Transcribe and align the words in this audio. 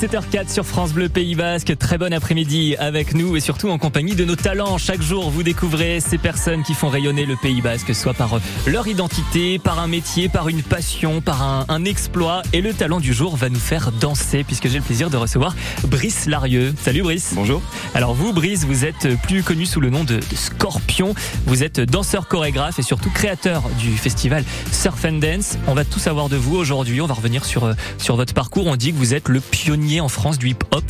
17h04 0.00 0.48
sur 0.48 0.64
France 0.64 0.92
Bleu 0.92 1.08
Pays 1.08 1.34
Basque. 1.34 1.76
Très 1.76 1.98
bon 1.98 2.12
après-midi 2.12 2.76
avec 2.76 3.14
nous 3.14 3.34
et 3.34 3.40
surtout 3.40 3.68
en 3.68 3.78
compagnie 3.78 4.14
de 4.14 4.24
nos 4.24 4.36
talents. 4.36 4.78
Chaque 4.78 5.02
jour, 5.02 5.28
vous 5.28 5.42
découvrez 5.42 5.98
ces 5.98 6.18
personnes 6.18 6.62
qui 6.62 6.74
font 6.74 6.88
rayonner 6.88 7.26
le 7.26 7.34
Pays 7.34 7.60
Basque, 7.60 7.92
soit 7.96 8.14
par 8.14 8.38
leur 8.68 8.86
identité, 8.86 9.58
par 9.58 9.80
un 9.80 9.88
métier, 9.88 10.28
par 10.28 10.48
une 10.48 10.62
passion, 10.62 11.20
par 11.20 11.42
un, 11.42 11.64
un 11.68 11.84
exploit. 11.84 12.42
Et 12.52 12.60
le 12.60 12.74
talent 12.74 13.00
du 13.00 13.12
jour 13.12 13.34
va 13.34 13.48
nous 13.48 13.58
faire 13.58 13.90
danser 13.90 14.44
puisque 14.44 14.68
j'ai 14.68 14.78
le 14.78 14.84
plaisir 14.84 15.10
de 15.10 15.16
recevoir 15.16 15.56
Brice 15.88 16.26
Larieux. 16.26 16.72
Salut 16.80 17.02
Brice. 17.02 17.32
Bonjour. 17.34 17.60
Alors 17.92 18.14
vous, 18.14 18.32
Brice, 18.32 18.64
vous 18.66 18.84
êtes 18.84 19.20
plus 19.24 19.42
connu 19.42 19.66
sous 19.66 19.80
le 19.80 19.90
nom 19.90 20.04
de 20.04 20.20
Scorpion. 20.32 21.12
Vous 21.46 21.64
êtes 21.64 21.80
danseur 21.80 22.28
chorégraphe 22.28 22.78
et 22.78 22.82
surtout 22.82 23.10
créateur 23.10 23.64
du 23.80 23.96
festival 23.96 24.44
Surf 24.70 25.04
and 25.04 25.14
Dance. 25.14 25.58
On 25.66 25.74
va 25.74 25.84
tout 25.84 25.98
savoir 25.98 26.28
de 26.28 26.36
vous 26.36 26.54
aujourd'hui. 26.54 27.00
On 27.00 27.06
va 27.06 27.14
revenir 27.14 27.44
sur, 27.44 27.74
sur 27.98 28.14
votre 28.14 28.32
parcours. 28.32 28.68
On 28.68 28.76
dit 28.76 28.92
que 28.92 28.96
vous 28.96 29.12
êtes 29.12 29.28
le 29.28 29.40
pionnier 29.40 29.87
en 30.00 30.08
France 30.08 30.38
du 30.38 30.48
hip-hop. 30.50 30.84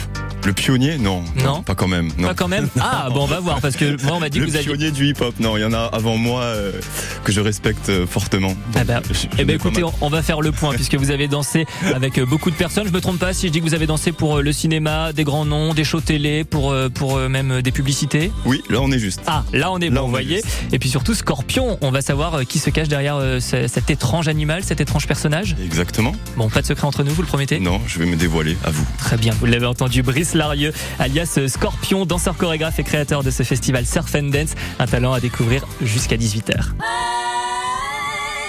Le 0.44 0.52
pionnier 0.52 0.98
Non. 0.98 1.24
Non. 1.44 1.62
Pas 1.62 1.74
quand 1.74 1.88
même. 1.88 2.10
Non. 2.16 2.28
Pas 2.28 2.34
quand 2.34 2.48
même? 2.48 2.68
Ah, 2.80 3.08
bon, 3.12 3.24
on 3.24 3.26
va 3.26 3.40
voir, 3.40 3.60
parce 3.60 3.76
que 3.76 4.00
moi, 4.04 4.14
on 4.16 4.20
m'a 4.20 4.28
dit 4.28 4.38
le 4.38 4.46
que 4.46 4.50
vous 4.50 4.56
aviez. 4.56 4.68
pionnier 4.70 4.90
du 4.92 5.06
hip-hop. 5.08 5.34
Non, 5.40 5.56
il 5.56 5.60
y 5.60 5.64
en 5.64 5.72
a 5.72 5.80
avant 5.92 6.16
moi 6.16 6.42
euh, 6.42 6.72
que 7.24 7.32
je 7.32 7.40
respecte 7.40 7.88
euh, 7.88 8.06
fortement. 8.06 8.54
Ah 8.76 8.84
bah, 8.84 8.94
Donc, 9.00 9.04
je- 9.08 9.14
je 9.14 9.26
eh 9.38 9.44
pas 9.44 9.52
écoutez, 9.54 9.82
on 9.82 9.92
on 10.00 10.08
va 10.08 10.22
faire 10.22 10.40
le 10.40 10.52
point 10.52 10.72
puisque 10.74 10.94
vous 10.94 11.10
avez 11.10 11.26
dansé 11.28 11.66
avec 11.94 12.18
euh, 12.18 12.24
beaucoup 12.24 12.50
de 12.50 12.56
personnes. 12.56 12.86
Je 12.86 12.92
me 12.92 13.00
trompe 13.00 13.18
pas 13.18 13.32
si 13.34 13.48
je 13.48 13.52
dis 13.52 13.58
que 13.58 13.64
vous 13.64 13.74
avez 13.74 13.86
dansé 13.86 14.12
pour 14.12 14.38
euh, 14.38 14.42
le 14.42 14.52
cinéma, 14.52 15.12
des 15.12 15.24
grands 15.24 15.44
noms, 15.44 15.74
des 15.74 15.84
shows 15.84 16.00
télé, 16.00 16.44
pour 16.44 16.74
pour 16.94 17.18
même 17.18 17.60
des 17.60 17.72
publicités? 17.72 18.30
Oui, 18.46 18.62
là 18.70 18.78
on 18.80 18.90
est 18.92 18.98
juste. 19.00 19.20
Ah, 19.26 19.44
là 19.52 19.70
on 19.72 19.78
est 19.80 19.90
Là, 19.90 20.00
bon, 20.00 20.06
on 20.06 20.10
vous 20.10 20.16
est 20.18 20.22
voyez. 20.24 20.42
Et 20.72 20.78
puis 20.78 20.88
surtout 20.88 21.14
Scorpion, 21.14 21.78
on 21.82 21.90
va 21.90 22.00
savoir 22.00 22.46
qui 22.46 22.58
se 22.60 22.70
cache 22.70 22.88
derrière 22.88 23.18
ce- 23.40 23.66
cet 23.66 23.90
étrange 23.90 24.28
animal, 24.28 24.62
cet 24.64 24.80
étrange 24.80 25.06
personnage? 25.06 25.56
Exactement. 25.62 26.12
Bon, 26.36 26.48
pas 26.48 26.62
de 26.62 26.66
secret 26.66 26.86
entre 26.86 27.02
nous, 27.02 27.10
vous 27.12 27.22
le 27.22 27.28
promettez? 27.28 27.58
Non, 27.58 27.80
je 27.86 27.98
vais 27.98 28.06
me 28.06 28.16
dévoiler 28.16 28.56
à 28.64 28.70
vous. 28.70 28.86
Très 28.96 29.16
bien, 29.16 29.32
vous 29.38 29.46
l'avez 29.46 29.66
entendu, 29.66 30.02
Brice 30.02 30.34
Larieux, 30.34 30.72
alias 30.98 31.38
Scorpion, 31.46 32.06
danseur 32.06 32.36
chorégraphe 32.36 32.78
et 32.78 32.84
créateur 32.84 33.22
de 33.22 33.30
ce 33.30 33.42
festival 33.42 33.86
Surf 33.86 34.14
and 34.14 34.30
Dance, 34.30 34.54
un 34.78 34.86
talent 34.86 35.12
à 35.12 35.20
découvrir 35.20 35.66
jusqu'à 35.82 36.16
18h. 36.16 36.72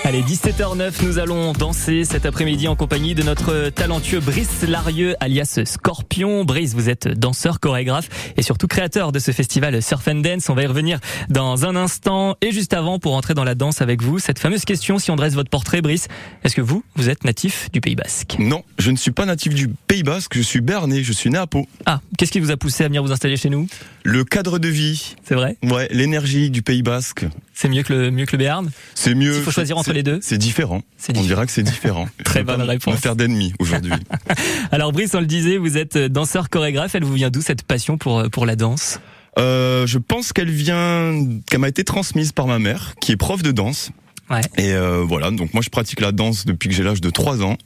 Allez, 0.09 0.23
17h09, 0.23 1.05
nous 1.05 1.19
allons 1.19 1.53
danser 1.53 2.03
cet 2.03 2.25
après-midi 2.25 2.67
en 2.67 2.75
compagnie 2.75 3.13
de 3.13 3.21
notre 3.21 3.69
talentueux 3.69 4.19
Brice 4.19 4.63
Larieux, 4.67 5.15
alias 5.19 5.59
Scorpion. 5.65 6.45
Brice, 6.45 6.73
vous 6.73 6.89
êtes 6.89 7.07
danseur, 7.07 7.59
chorégraphe 7.59 8.09
et 8.35 8.41
surtout 8.41 8.65
créateur 8.65 9.11
de 9.11 9.19
ce 9.19 9.29
festival 9.29 9.79
Surf 9.83 10.07
and 10.07 10.21
Dance. 10.21 10.49
On 10.49 10.55
va 10.55 10.63
y 10.63 10.65
revenir 10.65 10.99
dans 11.29 11.63
un 11.63 11.75
instant. 11.75 12.35
Et 12.41 12.51
juste 12.51 12.73
avant, 12.73 12.97
pour 12.97 13.13
entrer 13.13 13.35
dans 13.35 13.43
la 13.43 13.53
danse 13.53 13.83
avec 13.83 14.01
vous, 14.01 14.17
cette 14.17 14.39
fameuse 14.39 14.65
question, 14.65 14.97
si 14.97 15.11
on 15.11 15.15
dresse 15.15 15.35
votre 15.35 15.51
portrait, 15.51 15.83
Brice, 15.83 16.07
est-ce 16.43 16.55
que 16.55 16.61
vous, 16.61 16.83
vous 16.95 17.07
êtes 17.07 17.23
natif 17.23 17.69
du 17.71 17.79
Pays 17.79 17.95
Basque? 17.95 18.35
Non, 18.39 18.63
je 18.79 18.89
ne 18.89 18.97
suis 18.97 19.11
pas 19.11 19.27
natif 19.27 19.53
du 19.53 19.67
Pays 19.67 20.01
Basque, 20.01 20.35
je 20.35 20.41
suis 20.41 20.61
berné, 20.61 21.03
je 21.03 21.13
suis 21.13 21.29
né 21.29 21.37
à 21.37 21.45
Pau. 21.45 21.67
Ah, 21.85 22.01
qu'est-ce 22.17 22.31
qui 22.31 22.39
vous 22.39 22.49
a 22.49 22.57
poussé 22.57 22.83
à 22.83 22.87
venir 22.87 23.03
vous 23.03 23.11
installer 23.11 23.37
chez 23.37 23.51
nous? 23.51 23.67
Le 24.03 24.23
cadre 24.23 24.57
de 24.57 24.69
vie, 24.69 25.15
C'est 25.23 25.35
vrai? 25.35 25.55
Ouais, 25.61 25.87
l'énergie 25.91 26.49
du 26.49 26.63
Pays 26.63 26.81
Basque, 26.81 27.25
C'est 27.61 27.67
mieux 27.67 27.83
que 27.83 27.91
le 27.91 28.09
mieux 28.09 28.25
que 28.25 28.31
le 28.31 28.37
Béarn? 28.37 28.71
C'est 28.95 29.13
mieux. 29.13 29.33
S'il 29.33 29.43
faut 29.43 29.51
choisir 29.51 29.77
entre 29.77 29.91
les 29.91 30.01
deux 30.01 30.19
C'est 30.21 30.37
différent. 30.37 30.81
On 31.13 31.21
dira 31.21 31.45
que 31.45 31.51
c'est 31.51 31.61
différent. 31.61 32.07
Très 32.23 32.41
bonne 32.41 32.61
réponse. 32.61 32.93
Me 32.93 32.97
faire 32.97 33.17
d'ennemis 33.17 33.51
aujourd'hui. 33.59 33.91
Alors 34.71 34.93
Brice, 34.93 35.13
on 35.13 35.19
le 35.19 35.25
disait, 35.25 35.57
vous 35.57 35.75
êtes 35.75 35.97
danseur 35.97 36.49
chorégraphe. 36.49 36.95
Elle 36.95 37.03
vous 37.03 37.15
vient 37.15 37.29
d'où 37.29 37.41
cette 37.41 37.63
passion 37.63 37.97
pour 37.97 38.29
pour 38.31 38.45
la 38.45 38.55
danse? 38.55 39.01
Euh, 39.37 39.85
je 39.85 39.97
pense 39.97 40.31
qu'elle 40.31 40.49
vient, 40.49 41.13
qu'elle 41.49 41.59
m'a 41.59 41.67
été 41.67 41.83
transmise 41.83 42.31
par 42.31 42.47
ma 42.47 42.59
mère, 42.59 42.95
qui 43.01 43.11
est 43.11 43.17
prof 43.17 43.43
de 43.43 43.51
danse. 43.51 43.91
Ouais. 44.29 44.41
Et 44.57 44.73
euh, 44.73 45.03
voilà, 45.07 45.31
donc 45.31 45.53
moi 45.53 45.63
je 45.63 45.69
pratique 45.69 46.01
la 46.01 46.11
danse 46.11 46.45
depuis 46.45 46.69
que 46.69 46.75
j'ai 46.75 46.83
l'âge 46.83 47.01
de 47.01 47.09
3 47.09 47.41
ans 47.43 47.57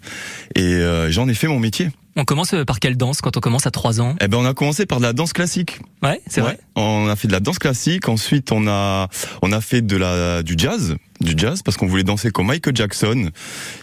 et 0.56 0.62
euh, 0.62 1.12
j'en 1.12 1.28
ai 1.28 1.34
fait 1.34 1.48
mon 1.48 1.60
métier. 1.60 1.90
On 2.16 2.26
commence 2.26 2.54
par 2.68 2.80
quelle 2.80 2.96
danse 2.96 3.22
quand 3.22 3.38
on 3.38 3.40
commence 3.40 3.66
à 3.66 3.72
3 3.72 4.00
ans? 4.00 4.16
Eh 4.22 4.28
ben 4.28 4.38
on 4.38 4.46
a 4.46 4.54
commencé 4.54 4.86
par 4.86 5.00
de 5.00 5.04
la 5.04 5.14
danse 5.14 5.34
classique. 5.34 5.80
Ouais, 6.04 6.22
c'est 6.28 6.42
Ouais. 6.42 6.48
vrai. 6.50 6.60
On 6.76 7.08
a 7.10 7.16
fait 7.16 7.28
de 7.28 7.34
la 7.34 7.40
danse 7.40 7.58
classique, 7.58 8.08
ensuite 8.08 8.52
on 8.52 8.68
a 8.68 9.10
on 9.42 9.52
a 9.52 9.62
fait 9.62 9.82
de 9.82 9.98
la 9.98 10.44
du 10.44 10.54
jazz, 10.56 10.96
du 11.22 11.34
jazz 11.36 11.64
parce 11.64 11.76
qu'on 11.76 11.88
voulait 11.88 12.04
danser 12.04 12.30
comme 12.30 12.48
Michael 12.48 12.76
Jackson 12.76 13.32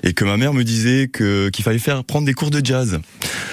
et 0.04 0.12
que 0.14 0.24
ma 0.24 0.36
mère 0.36 0.54
me 0.54 0.62
disait 0.62 1.08
que 1.08 1.48
qu'il 1.50 1.64
fallait 1.64 1.80
faire 1.80 2.04
prendre 2.04 2.24
des 2.24 2.34
cours 2.34 2.50
de 2.50 2.64
jazz. 2.64 3.00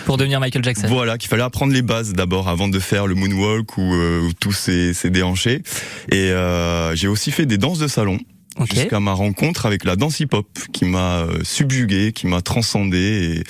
Pour 0.06 0.16
devenir 0.18 0.40
Michael 0.40 0.64
Jackson. 0.64 0.88
Voilà, 0.88 1.18
qu'il 1.18 1.28
fallait 1.28 1.42
apprendre 1.44 1.74
les 1.74 1.82
bases 1.82 2.14
d'abord 2.14 2.48
avant 2.48 2.68
de 2.70 2.80
faire 2.80 3.08
le 3.08 3.16
moonwalk 3.16 3.78
ou, 3.78 3.94
euh, 3.96 4.22
ou 4.22 4.32
tous 4.34 4.54
ces, 4.54 4.94
ces 4.94 5.10
déhanchés. 5.10 5.64
Et 6.12 6.32
euh, 6.32 6.96
j'ai 6.96 7.08
aussi 7.10 7.32
fait 7.32 7.46
des 7.46 7.58
danses 7.58 7.80
de 7.80 7.88
salon. 7.90 8.18
Ok. 8.60 8.74
Jusqu'à 8.74 9.00
ma 9.00 9.14
rencontre 9.14 9.66
avec 9.66 9.84
la 9.84 9.96
danse 9.96 10.20
hip-hop 10.20 10.48
qui 10.74 10.86
m'a 10.86 11.20
euh, 11.20 11.40
subjugué, 11.44 12.12
qui 12.12 12.26
m'a 12.26 12.42
transcendé 12.42 13.44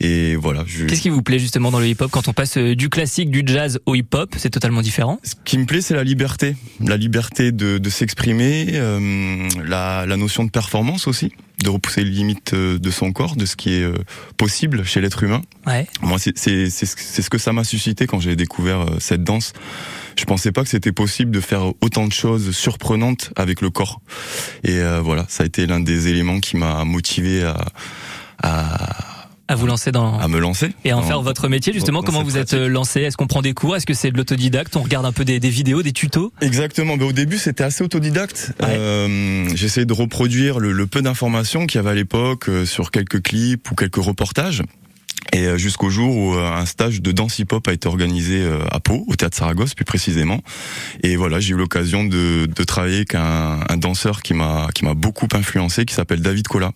et, 0.00 0.32
et 0.32 0.36
voilà. 0.36 0.64
Je... 0.66 0.84
Qu'est-ce 0.84 1.00
qui 1.00 1.08
vous 1.08 1.22
plaît 1.22 1.38
justement 1.38 1.70
dans 1.70 1.80
le 1.80 1.88
hip-hop 1.88 2.10
quand 2.10 2.28
on 2.28 2.32
passe 2.32 2.58
euh, 2.58 2.74
du 2.74 2.88
classique, 2.90 3.30
du 3.30 3.42
jazz 3.46 3.80
au 3.86 3.94
hip-hop? 3.94 4.34
C'est 4.36 4.50
totalement 4.50 4.82
différent. 4.82 5.18
Ce 5.22 5.34
qui 5.44 5.56
me 5.56 5.64
plaît, 5.64 5.80
c'est 5.80 5.94
la 5.94 6.04
liberté, 6.04 6.56
la 6.80 6.96
liberté 6.96 7.52
de, 7.52 7.78
de 7.78 7.90
s'exprimer, 7.90 8.66
euh, 8.74 9.48
la, 9.64 10.04
la 10.06 10.16
notion 10.16 10.44
de 10.44 10.50
performance 10.50 11.06
aussi, 11.06 11.32
de 11.62 11.70
repousser 11.70 12.04
les 12.04 12.10
limites 12.10 12.54
euh, 12.54 12.78
de 12.78 12.90
son 12.90 13.12
corps, 13.12 13.36
de 13.36 13.46
ce 13.46 13.56
qui 13.56 13.74
est 13.74 13.82
euh, 13.82 13.94
possible 14.36 14.84
chez 14.84 15.00
l'être 15.00 15.22
humain. 15.22 15.42
Ouais. 15.66 15.86
Moi, 16.02 16.18
c'est 16.18 16.36
c'est 16.36 16.70
c'est 16.70 16.86
ce 16.86 16.94
c'est 16.98 17.22
ce 17.22 17.30
que 17.30 17.38
ça 17.38 17.52
m'a 17.52 17.64
suscité 17.64 18.06
quand 18.06 18.20
j'ai 18.20 18.36
découvert 18.36 18.80
euh, 18.80 18.96
cette 18.98 19.24
danse. 19.24 19.52
Je 20.18 20.24
pensais 20.24 20.52
pas 20.52 20.62
que 20.62 20.68
c'était 20.68 20.92
possible 20.92 21.30
de 21.30 21.40
faire 21.40 21.72
autant 21.80 22.06
de 22.06 22.12
choses 22.12 22.50
surprenantes 22.54 23.32
avec 23.36 23.60
le 23.60 23.70
corps. 23.70 24.00
Et 24.64 24.78
euh, 24.78 25.00
voilà, 25.00 25.24
ça 25.28 25.44
a 25.44 25.46
été 25.46 25.66
l'un 25.66 25.80
des 25.80 26.08
éléments 26.08 26.40
qui 26.40 26.56
m'a 26.56 26.84
motivé 26.84 27.42
à, 27.42 27.56
à, 28.42 28.99
À 29.50 29.56
vous 29.56 29.66
lancer 29.66 29.90
dans 29.90 30.16
à 30.18 30.28
me 30.28 30.38
lancer. 30.38 30.70
et 30.84 30.92
à 30.92 30.96
en 30.96 31.00
dans- 31.00 31.06
faire 31.08 31.22
votre 31.22 31.48
métier 31.48 31.72
justement. 31.72 32.00
dans 32.00 32.06
Comment 32.06 32.22
vous 32.22 32.36
êtes 32.38 32.50
pratique. 32.50 32.60
euh, 32.66 32.68
lancé? 32.68 33.00
Est-ce 33.00 33.16
qu'on 33.16 33.26
prend 33.26 33.42
des 33.42 33.52
cours? 33.52 33.74
Est-ce 33.74 33.84
que 33.84 33.94
c'est 33.94 34.12
de 34.12 34.16
l'autodidacte? 34.16 34.76
On 34.76 34.82
regarde 34.82 35.04
un 35.06 35.12
peu 35.12 35.24
des, 35.24 35.40
des 35.40 35.50
vidéos, 35.50 35.82
des 35.82 35.92
tutos? 35.92 36.32
Exactement. 36.40 36.96
Ben, 36.96 37.06
au 37.06 37.12
début, 37.12 37.36
c'était 37.36 37.64
assez 37.64 37.82
autodidacte. 37.82 38.52
Ouais. 38.60 38.68
Euh, 38.70 39.48
J'essayais 39.56 39.86
de 39.86 39.92
reproduire 39.92 40.60
le, 40.60 40.70
le 40.72 40.86
peu 40.86 41.02
d'informations 41.02 41.66
qu'il 41.66 41.78
y 41.78 41.80
avait 41.80 41.90
à 41.90 41.94
l'époque 41.94 42.48
euh, 42.48 42.64
sur 42.64 42.92
quelques 42.92 43.22
clips 43.22 43.70
ou 43.70 43.74
quelques 43.74 43.96
reportages. 43.96 44.62
Et 45.32 45.46
euh, 45.46 45.56
jusqu'au 45.56 45.90
jour 45.90 46.16
où 46.16 46.34
euh, 46.34 46.52
un 46.52 46.66
stage 46.66 47.02
de 47.02 47.12
danse 47.12 47.38
hip-hop 47.38 47.66
a 47.68 47.72
été 47.72 47.86
organisé 47.86 48.42
euh, 48.42 48.64
à 48.70 48.80
Pau, 48.80 49.04
au 49.06 49.14
théâtre 49.14 49.36
Saragosse 49.36 49.74
plus 49.74 49.84
précisément. 49.84 50.40
Et 51.02 51.16
voilà, 51.16 51.38
j'ai 51.38 51.54
eu 51.54 51.56
l'occasion 51.56 52.04
de, 52.04 52.46
de 52.46 52.64
travailler 52.64 52.96
avec 52.96 53.14
un, 53.14 53.60
un 53.68 53.76
danseur 53.76 54.22
qui 54.22 54.34
m'a 54.34 54.68
qui 54.74 54.84
m'a 54.84 54.94
beaucoup 54.94 55.28
influencé, 55.32 55.84
qui 55.84 55.94
s'appelle 55.94 56.20
David 56.20 56.48
Cola. 56.48 56.72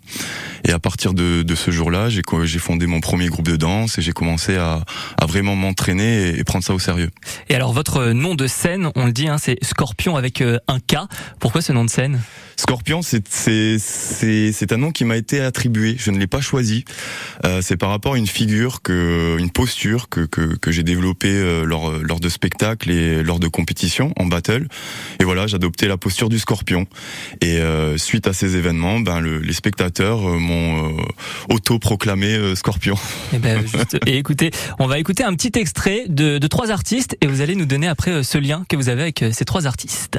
Et 0.64 0.72
à 0.72 0.78
partir 0.78 1.14
de, 1.14 1.42
de 1.42 1.54
ce 1.54 1.70
jour-là, 1.70 2.08
j'ai 2.10 2.58
fondé 2.58 2.86
mon 2.86 3.00
premier 3.00 3.28
groupe 3.28 3.48
de 3.48 3.56
danse 3.56 3.98
et 3.98 4.02
j'ai 4.02 4.12
commencé 4.12 4.56
à, 4.56 4.84
à 5.20 5.26
vraiment 5.26 5.56
m'entraîner 5.56 6.28
et, 6.28 6.38
et 6.38 6.44
prendre 6.44 6.64
ça 6.64 6.74
au 6.74 6.78
sérieux. 6.78 7.10
Et 7.48 7.54
alors 7.54 7.72
votre 7.72 8.12
nom 8.12 8.34
de 8.34 8.46
scène, 8.46 8.90
on 8.94 9.06
le 9.06 9.12
dit, 9.12 9.28
hein, 9.28 9.38
c'est 9.38 9.58
Scorpion 9.64 10.16
avec 10.16 10.42
un 10.42 10.78
K. 10.78 10.96
Pourquoi 11.40 11.60
ce 11.60 11.72
nom 11.72 11.84
de 11.84 11.90
scène? 11.90 12.20
Scorpion, 12.56 13.02
c'est 13.02 13.24
c'est 13.28 13.76
c'est 13.78 14.52
c'est 14.52 14.72
un 14.72 14.76
nom 14.76 14.90
qui 14.92 15.04
m'a 15.04 15.16
été 15.16 15.40
attribué. 15.40 15.96
Je 15.98 16.10
ne 16.10 16.18
l'ai 16.18 16.26
pas 16.26 16.40
choisi. 16.40 16.84
Euh, 17.44 17.60
c'est 17.62 17.76
par 17.76 17.90
rapport 17.90 18.14
à 18.14 18.18
une 18.18 18.26
figure 18.26 18.80
que, 18.82 19.36
une 19.38 19.50
posture 19.50 20.08
que 20.08 20.20
que, 20.26 20.56
que 20.56 20.70
j'ai 20.72 20.82
développée 20.82 21.28
euh, 21.32 21.64
lors 21.64 21.90
lors 21.92 22.20
de 22.20 22.28
spectacles 22.28 22.90
et 22.90 23.22
lors 23.22 23.38
de 23.40 23.48
compétitions 23.48 24.12
en 24.16 24.26
battle. 24.26 24.68
Et 25.20 25.24
voilà, 25.24 25.46
j'ai 25.46 25.56
adopté 25.56 25.86
la 25.88 25.96
posture 25.96 26.28
du 26.28 26.38
Scorpion. 26.38 26.86
Et 27.40 27.58
euh, 27.58 27.98
suite 27.98 28.26
à 28.26 28.32
ces 28.32 28.56
événements, 28.56 29.00
ben 29.00 29.20
le- 29.20 29.38
les 29.40 29.52
spectateurs 29.52 30.28
euh, 30.28 30.38
m'ont 30.38 30.98
euh, 30.98 31.02
auto-proclamé 31.50 32.34
euh, 32.34 32.54
Scorpion. 32.54 32.94
Eh 33.32 33.38
ben, 33.38 33.60
juste- 33.66 33.98
et 34.06 34.16
écoutez, 34.18 34.50
on 34.78 34.86
va 34.86 34.98
écouter 34.98 35.24
un 35.24 35.34
petit 35.34 35.58
extrait 35.58 36.04
de, 36.08 36.38
de 36.38 36.46
trois 36.46 36.70
artistes 36.70 37.16
et 37.20 37.26
vous 37.26 37.40
allez 37.40 37.56
nous 37.56 37.66
donner 37.66 37.88
après 37.88 38.12
euh, 38.12 38.22
ce 38.22 38.38
lien 38.38 38.64
que 38.68 38.76
vous 38.76 38.88
avez 38.88 39.02
avec 39.02 39.22
euh, 39.22 39.32
ces 39.32 39.44
trois 39.44 39.66
artistes. 39.66 40.18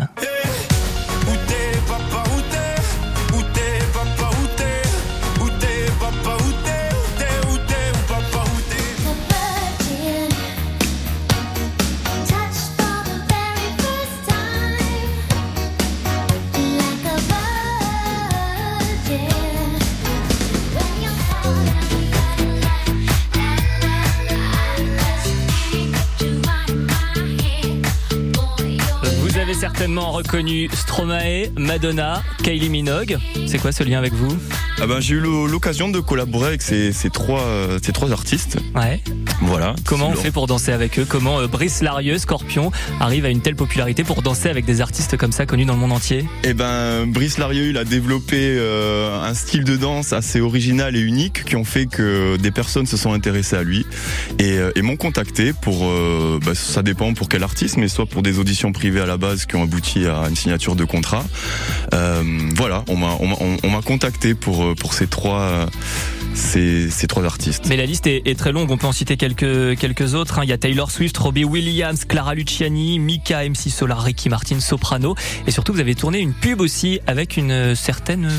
Reconnu 29.88 30.68
Stromae, 30.74 31.52
Madonna, 31.58 32.24
Kylie 32.44 32.70
Minogue. 32.70 33.18
C'est 33.46 33.60
quoi 33.60 33.72
ce 33.72 33.84
lien 33.84 34.00
avec 34.00 34.14
vous? 34.14 34.36
Ah 34.82 34.88
ben, 34.88 35.00
j'ai 35.00 35.16
eu 35.16 35.20
l'o- 35.20 35.48
l'occasion 35.48 35.88
de 35.90 36.00
collaborer 36.02 36.48
avec 36.48 36.62
ces, 36.62 36.92
ces 36.92 37.10
trois, 37.10 37.42
euh, 37.42 37.80
ces 37.82 37.94
trois 37.94 38.12
artistes. 38.12 38.58
Ouais. 38.76 39.02
Voilà. 39.42 39.74
Comment 39.86 40.10
on 40.10 40.14
fait 40.16 40.32
pour 40.32 40.48
danser 40.48 40.74
avec 40.74 41.00
eux? 41.00 41.06
Comment 41.08 41.40
euh, 41.40 41.48
Brice 41.48 41.82
Larieux, 41.82 42.18
Scorpion, 42.18 42.72
arrive 43.00 43.24
à 43.26 43.30
une 43.30 43.42
telle 43.42 43.56
popularité 43.56 44.04
pour 44.04 44.22
danser 44.22 44.50
avec 44.50 44.66
des 44.66 44.82
artistes 44.82 45.16
comme 45.16 45.32
ça 45.32 45.46
connus 45.46 45.64
dans 45.66 45.74
le 45.76 45.80
monde 45.80 45.94
entier? 45.94 46.26
Eh 46.44 46.54
ben, 46.54 47.06
Brice 47.08 47.38
Larieux, 47.38 47.70
il 47.70 47.78
a 47.78 47.86
développé 47.86 48.36
euh, 48.38 49.22
un 49.24 49.34
style 49.34 49.64
de 49.64 49.78
danse 49.78 50.12
assez 50.12 50.42
original 50.42 50.96
et 50.98 51.00
unique 51.00 51.46
qui 51.46 51.56
ont 51.56 51.64
fait 51.66 51.86
que 51.86 52.36
des 52.36 52.52
personnes 52.52 52.86
se 52.86 52.98
sont 52.98 53.14
intéressées 53.14 53.56
à 53.56 53.64
lui 53.64 53.86
et, 54.40 54.58
et 54.76 54.82
m'ont 54.82 54.98
contacté 54.98 55.54
pour, 55.54 55.90
bah, 56.46 56.54
ça 56.54 56.84
dépend 56.84 57.14
pour 57.14 57.30
quel 57.30 57.44
artiste, 57.44 57.78
mais 57.78 57.88
soit 57.88 58.06
pour 58.06 58.24
des 58.24 58.40
auditions 58.40 58.74
privées 58.74 59.02
à 59.02 59.06
la 59.06 59.18
base 59.18 59.46
qui 59.46 59.56
ont 59.56 59.64
abouti 59.64 60.06
à 60.06 60.28
une 60.30 60.36
signature 60.36 60.76
de 60.76 60.84
contrat. 60.84 61.24
Voilà, 62.56 62.84
on 62.88 62.98
m'a 62.98 63.82
contacté 63.84 64.36
pour 64.36 64.65
pour 64.74 64.94
ces 64.94 65.08
trois 65.08 65.68
artistes. 67.24 67.66
Mais 67.70 67.78
la 67.78 67.86
liste 67.86 68.08
est, 68.08 68.38
très 68.38 68.52
longue, 68.52 68.72
on 68.72 68.78
peut 68.78 68.88
en 68.88 68.92
citer 68.92 69.18
quelques, 69.18 70.14
autres. 70.16 70.40
hein. 70.40 70.44
Il 70.44 70.50
y 70.50 70.54
a 70.54 70.58
Taylor 70.58 70.92
Swift, 70.92 71.18
Robbie 71.18 71.46
Williams, 71.46 72.06
Clara 72.06 72.36
Luciani, 72.36 73.00
Mika, 73.00 73.48
MC 73.48 73.70
Solar, 73.70 74.02
Ricky 74.02 74.30
Martin, 74.30 74.60
Soprano. 74.60 75.16
Et 75.48 75.52
surtout, 75.52 75.74
vous 75.74 75.80
avez 75.80 75.96
tourné 75.96 76.20
une 76.20 76.34
pub 76.34 76.62
aussi 76.62 77.00
avec 77.08 77.38
une 77.38 77.76
certaine 77.76 78.30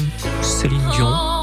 Céline 0.43 0.83
Dion. 0.95 1.36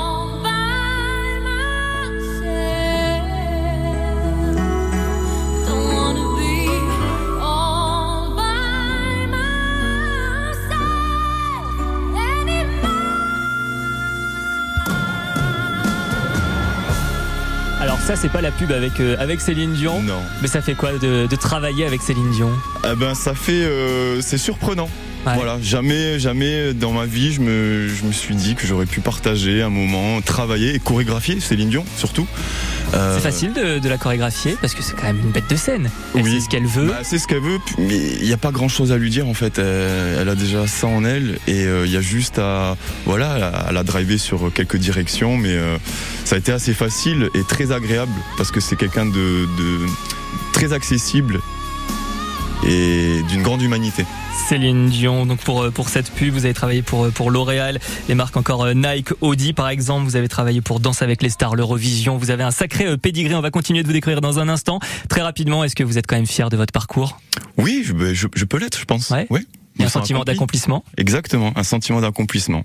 Ça, 18.03 18.17
c'est 18.17 18.29
pas 18.29 18.41
la 18.41 18.51
pub 18.51 18.71
avec, 18.71 18.99
euh, 18.99 19.15
avec 19.17 19.39
Céline 19.39 19.73
Dion. 19.73 20.01
Non. 20.01 20.19
Mais 20.41 20.49
ça 20.49 20.61
fait 20.61 20.75
quoi 20.75 20.91
de, 20.91 21.25
de 21.25 21.35
travailler 21.37 21.85
avec 21.85 22.01
Céline 22.01 22.31
Dion? 22.31 22.51
Eh 22.83 22.95
ben, 22.95 23.15
ça 23.15 23.33
fait, 23.33 23.63
euh, 23.63 24.19
c'est 24.21 24.37
surprenant. 24.37 24.89
Ouais. 25.25 25.35
Voilà, 25.35 25.57
jamais, 25.61 26.19
jamais 26.19 26.73
dans 26.73 26.91
ma 26.91 27.05
vie, 27.05 27.31
je 27.31 27.39
me, 27.39 27.87
je 27.87 28.03
me 28.03 28.11
suis 28.11 28.35
dit 28.35 28.55
que 28.55 28.67
j'aurais 28.67 28.85
pu 28.85 28.99
partager 28.99 29.61
un 29.61 29.69
moment, 29.69 30.19
travailler 30.21 30.75
et 30.75 30.79
chorégraphier 30.79 31.39
Céline 31.39 31.69
Dion 31.69 31.85
surtout. 31.95 32.27
Euh, 32.93 33.15
C'est 33.15 33.23
facile 33.23 33.53
de, 33.53 33.79
de 33.79 33.89
la 33.89 33.97
chorégraphier 33.97 34.55
parce 34.61 34.73
que 34.75 34.83
c'est 34.83 34.93
quand 34.95 35.03
même 35.07 35.19
une 35.19 35.31
bête 35.31 35.49
de 35.49 35.55
scène. 35.55 35.89
Elle 36.15 36.21
Oui. 36.23 36.31
sait 36.35 36.39
ce 36.41 36.49
qu'elle 36.49 36.65
veut. 36.67 36.87
Bah, 36.87 36.99
c'est 37.03 37.17
ce 37.17 37.27
qu'elle 37.27 37.41
veut, 37.41 37.57
mais 37.79 37.97
il 38.19 38.25
n'y 38.25 38.33
a 38.33 38.37
pas 38.37 38.51
grand 38.51 38.67
chose 38.67 38.91
à 38.91 38.97
lui 38.97 39.09
dire 39.09 39.27
en 39.27 39.33
fait. 39.33 39.57
Elle, 39.59 40.19
elle 40.21 40.29
a 40.29 40.35
déjà 40.35 40.67
ça 40.67 40.87
en 40.87 41.03
elle 41.03 41.39
et 41.47 41.65
euh, 41.65 41.85
il 41.85 41.91
y 41.91 41.97
a 41.97 42.01
juste 42.01 42.37
à, 42.39 42.77
voilà, 43.05 43.47
à 43.47 43.71
la 43.71 43.83
driver 43.83 44.17
sur 44.19 44.51
quelques 44.53 44.77
directions, 44.77 45.37
mais 45.37 45.53
euh, 45.55 45.77
ça 46.25 46.35
a 46.35 46.39
été 46.39 46.51
assez 46.51 46.73
facile 46.73 47.29
et 47.33 47.43
très 47.47 47.71
agréable 47.71 48.13
parce 48.37 48.51
que 48.51 48.59
c'est 48.59 48.75
quelqu'un 48.75 49.05
de, 49.05 49.11
de 49.11 49.79
très 50.53 50.71
accessible 50.73 51.39
et 52.67 53.21
d'une 53.29 53.41
grande 53.43 53.61
humanité. 53.61 54.05
Céline 54.47 54.87
Dion, 54.89 55.25
donc 55.25 55.39
pour, 55.39 55.63
euh, 55.63 55.71
pour 55.71 55.89
cette 55.89 56.11
pub, 56.11 56.33
vous 56.33 56.45
avez 56.45 56.53
travaillé 56.53 56.81
pour, 56.81 57.05
euh, 57.05 57.11
pour 57.11 57.31
L'Oréal, 57.31 57.79
les 58.09 58.15
marques 58.15 58.35
encore 58.37 58.63
euh, 58.63 58.73
Nike, 58.73 59.09
Audi 59.21 59.53
par 59.53 59.69
exemple, 59.69 60.05
vous 60.05 60.15
avez 60.15 60.27
travaillé 60.27 60.61
pour 60.61 60.79
Danse 60.79 61.01
avec 61.01 61.21
les 61.21 61.29
stars, 61.29 61.55
l'Eurovision, 61.55 62.17
vous 62.17 62.31
avez 62.31 62.43
un 62.43 62.51
sacré 62.51 62.97
pédigré, 62.97 63.35
on 63.35 63.41
va 63.41 63.51
continuer 63.51 63.81
de 63.83 63.87
vous 63.87 63.93
découvrir 63.93 64.21
dans 64.21 64.39
un 64.39 64.49
instant. 64.49 64.79
Très 65.09 65.21
rapidement, 65.21 65.63
est-ce 65.63 65.75
que 65.75 65.83
vous 65.83 65.97
êtes 65.97 66.07
quand 66.07 66.15
même 66.15 66.25
fier 66.27 66.49
de 66.49 66.57
votre 66.57 66.71
parcours? 66.73 67.19
Oui, 67.57 67.83
je, 67.85 68.13
je- 68.13 68.27
je 68.35 68.45
peux 68.45 68.57
l'être, 68.57 68.79
je 68.79 68.85
pense. 68.85 69.09
Ouais. 69.09 69.27
Oui. 69.29 69.47
Il 69.75 69.81
y 69.81 69.83
a 69.83 69.87
un 69.87 69.89
sentiment 69.89 70.19
accompli. 70.19 70.33
d'accomplissement 70.35 70.83
Exactement, 70.97 71.51
un 71.55 71.63
sentiment 71.63 71.99
d'accomplissement. 72.01 72.63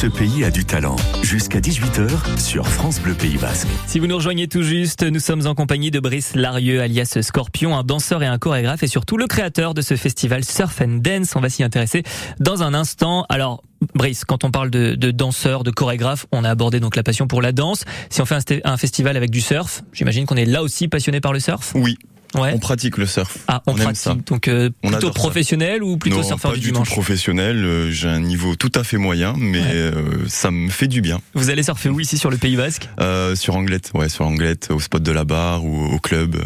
Ce 0.00 0.06
pays 0.06 0.44
a 0.44 0.50
du 0.52 0.64
talent. 0.64 0.94
Jusqu'à 1.22 1.58
18h 1.58 2.38
sur 2.38 2.68
France 2.68 3.00
Bleu 3.00 3.14
Pays 3.14 3.36
Basque. 3.36 3.66
Si 3.88 3.98
vous 3.98 4.06
nous 4.06 4.14
rejoignez 4.14 4.46
tout 4.46 4.62
juste, 4.62 5.02
nous 5.02 5.18
sommes 5.18 5.44
en 5.48 5.56
compagnie 5.56 5.90
de 5.90 5.98
Brice 5.98 6.36
Larieux, 6.36 6.80
alias 6.80 7.18
Scorpion, 7.20 7.76
un 7.76 7.82
danseur 7.82 8.22
et 8.22 8.26
un 8.26 8.38
chorégraphe, 8.38 8.84
et 8.84 8.86
surtout 8.86 9.16
le 9.16 9.26
créateur 9.26 9.74
de 9.74 9.82
ce 9.82 9.96
festival 9.96 10.44
Surf 10.44 10.80
and 10.82 11.00
Dance. 11.00 11.34
On 11.34 11.40
va 11.40 11.48
s'y 11.48 11.64
intéresser 11.64 12.04
dans 12.38 12.62
un 12.62 12.74
instant. 12.74 13.26
Alors, 13.28 13.64
Brice, 13.96 14.24
quand 14.24 14.44
on 14.44 14.52
parle 14.52 14.70
de, 14.70 14.94
de 14.94 15.10
danseur, 15.10 15.64
de 15.64 15.72
chorégraphe, 15.72 16.26
on 16.30 16.44
a 16.44 16.50
abordé 16.50 16.78
donc 16.78 16.94
la 16.94 17.02
passion 17.02 17.26
pour 17.26 17.42
la 17.42 17.50
danse. 17.50 17.84
Si 18.08 18.22
on 18.22 18.24
fait 18.24 18.62
un 18.62 18.76
festival 18.76 19.16
avec 19.16 19.30
du 19.30 19.40
surf, 19.40 19.82
j'imagine 19.92 20.26
qu'on 20.26 20.36
est 20.36 20.44
là 20.44 20.62
aussi 20.62 20.86
passionné 20.86 21.20
par 21.20 21.32
le 21.32 21.40
surf? 21.40 21.72
Oui, 21.74 21.98
Ouais. 22.34 22.52
on 22.54 22.58
pratique 22.58 22.98
le 22.98 23.06
surf. 23.06 23.38
Ah, 23.48 23.62
on, 23.66 23.72
on 23.72 23.76
aime 23.76 23.82
pratique. 23.84 24.02
ça. 24.02 24.14
Donc 24.26 24.48
euh, 24.48 24.68
plutôt 24.82 25.06
ça. 25.08 25.12
professionnel 25.14 25.82
ou 25.82 25.96
plutôt 25.96 26.18
non, 26.18 26.22
surfeur 26.22 26.50
pas 26.52 26.56
du 26.58 26.64
du 26.68 26.72
tout 26.72 26.82
professionnel. 26.82 27.56
euh, 27.64 27.90
J'ai 27.90 28.08
un 28.08 28.20
niveau 28.20 28.54
tout 28.54 28.70
à 28.74 28.84
fait 28.84 28.98
moyen, 28.98 29.34
mais 29.38 29.60
Ouais. 29.62 29.66
euh, 29.72 30.02
ça 30.28 30.50
me 30.50 30.68
fait 30.68 30.88
du 30.88 31.00
bien. 31.00 31.20
Vous 31.34 31.48
allez 31.48 31.62
surfer 31.62 31.88
où 31.88 32.00
ici 32.00 32.18
sur 32.18 32.30
le 32.30 32.36
Pays 32.36 32.56
Basque? 32.56 32.88
Euh, 33.00 33.34
sur 33.34 33.56
Anglette, 33.56 33.90
ouais, 33.94 34.08
sur 34.10 34.26
Anglette, 34.26 34.68
au 34.70 34.78
spot 34.80 35.02
de 35.02 35.12
la 35.12 35.24
barre 35.24 35.64
ou 35.64 35.86
au 35.86 35.98
club 35.98 36.36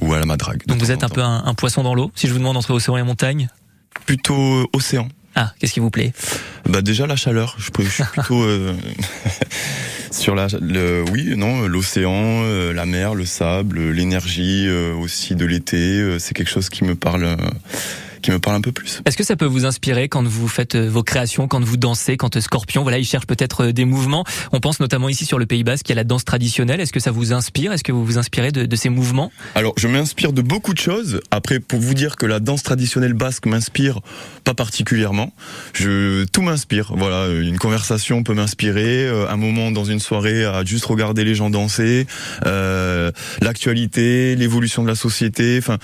ou 0.00 0.14
à 0.14 0.18
la 0.18 0.24
madrague. 0.26 0.62
Donc 0.66 0.78
vous 0.78 0.90
êtes 0.90 1.04
un 1.04 1.08
peu 1.10 1.22
un, 1.22 1.42
un 1.44 1.54
poisson 1.54 1.82
dans 1.82 1.94
l'eau. 1.94 2.10
Si 2.14 2.26
je 2.26 2.32
vous 2.32 2.38
demande 2.38 2.56
entre 2.56 2.70
océan 2.72 2.96
et 2.96 3.02
montagne, 3.02 3.48
plutôt 4.06 4.68
océan. 4.72 5.08
Ah, 5.38 5.52
qu'est-ce 5.58 5.74
qui 5.74 5.80
vous 5.80 5.90
plaît? 5.90 6.14
Bah 6.66 6.80
déjà 6.80 7.06
la 7.06 7.14
chaleur. 7.14 7.56
Je, 7.58 7.64
suis 7.64 8.04
plutôt 8.04 8.42
euh, 8.42 8.74
sur 10.10 10.34
la, 10.34 10.46
le, 10.62 11.04
oui, 11.12 11.34
non, 11.36 11.68
l'océan, 11.68 12.40
euh, 12.42 12.72
la 12.72 12.86
mer, 12.86 13.14
le 13.14 13.26
sable, 13.26 13.90
l'énergie 13.90 14.66
euh, 14.66 14.94
aussi 14.94 15.34
de 15.34 15.44
l'été. 15.44 16.18
C'est 16.18 16.32
quelque 16.32 16.48
chose 16.48 16.70
qui 16.70 16.84
me 16.84 16.94
parle, 16.94 17.36
qui 18.26 18.32
me 18.32 18.40
parle 18.40 18.56
un 18.56 18.60
peu 18.60 18.72
plus. 18.72 19.02
Est-ce 19.06 19.16
que 19.16 19.22
ça 19.22 19.36
peut 19.36 19.44
vous 19.46 19.66
inspirer 19.66 20.08
quand 20.08 20.26
vous 20.26 20.48
faites 20.48 20.74
euh, 20.74 20.90
vos 20.90 21.04
créations, 21.04 21.46
quand 21.46 21.62
vous 21.62 21.76
dansez, 21.76 22.16
quand 22.16 22.36
euh, 22.36 22.40
Scorpion, 22.40 22.82
voilà, 22.82 22.98
il 22.98 23.04
cherche 23.04 23.24
peut-être 23.24 23.66
euh, 23.66 23.72
des 23.72 23.84
mouvements. 23.84 24.24
On 24.50 24.58
pense 24.58 24.80
notamment 24.80 25.08
ici 25.08 25.24
sur 25.24 25.38
le 25.38 25.46
Pays 25.46 25.62
Basque, 25.62 25.88
il 25.88 25.90
y 25.90 25.92
a 25.92 25.94
la 25.94 26.02
danse 26.02 26.24
traditionnelle. 26.24 26.80
Est-ce 26.80 26.92
que 26.92 26.98
ça 26.98 27.12
vous 27.12 27.32
inspire? 27.32 27.72
Est-ce 27.72 27.84
que 27.84 27.92
vous 27.92 28.04
vous 28.04 28.18
inspirez 28.18 28.50
de, 28.50 28.66
de 28.66 28.76
ces 28.76 28.88
mouvements? 28.88 29.30
Alors, 29.54 29.74
je 29.76 29.86
m'inspire 29.86 30.32
de 30.32 30.42
beaucoup 30.42 30.74
de 30.74 30.80
choses. 30.80 31.20
Après, 31.30 31.60
pour 31.60 31.78
vous 31.78 31.94
dire 31.94 32.16
que 32.16 32.26
la 32.26 32.40
danse 32.40 32.64
traditionnelle 32.64 33.12
basque 33.14 33.46
m'inspire 33.46 34.00
pas 34.42 34.54
particulièrement. 34.54 35.32
Je 35.72 36.24
tout 36.24 36.42
m'inspire. 36.42 36.92
Voilà, 36.96 37.28
une 37.28 37.58
conversation 37.58 38.24
peut 38.24 38.34
m'inspirer. 38.34 39.08
Un 39.08 39.36
moment 39.36 39.70
dans 39.70 39.84
une 39.84 40.00
soirée 40.00 40.44
à 40.44 40.64
juste 40.64 40.86
regarder 40.86 41.22
les 41.22 41.36
gens 41.36 41.48
danser. 41.48 42.08
euh, 42.44 43.12
L'actualité, 43.40 44.34
l'évolution 44.34 44.82
de 44.82 44.88
la 44.88 44.96
société. 44.96 45.58
Enfin, 45.58 45.78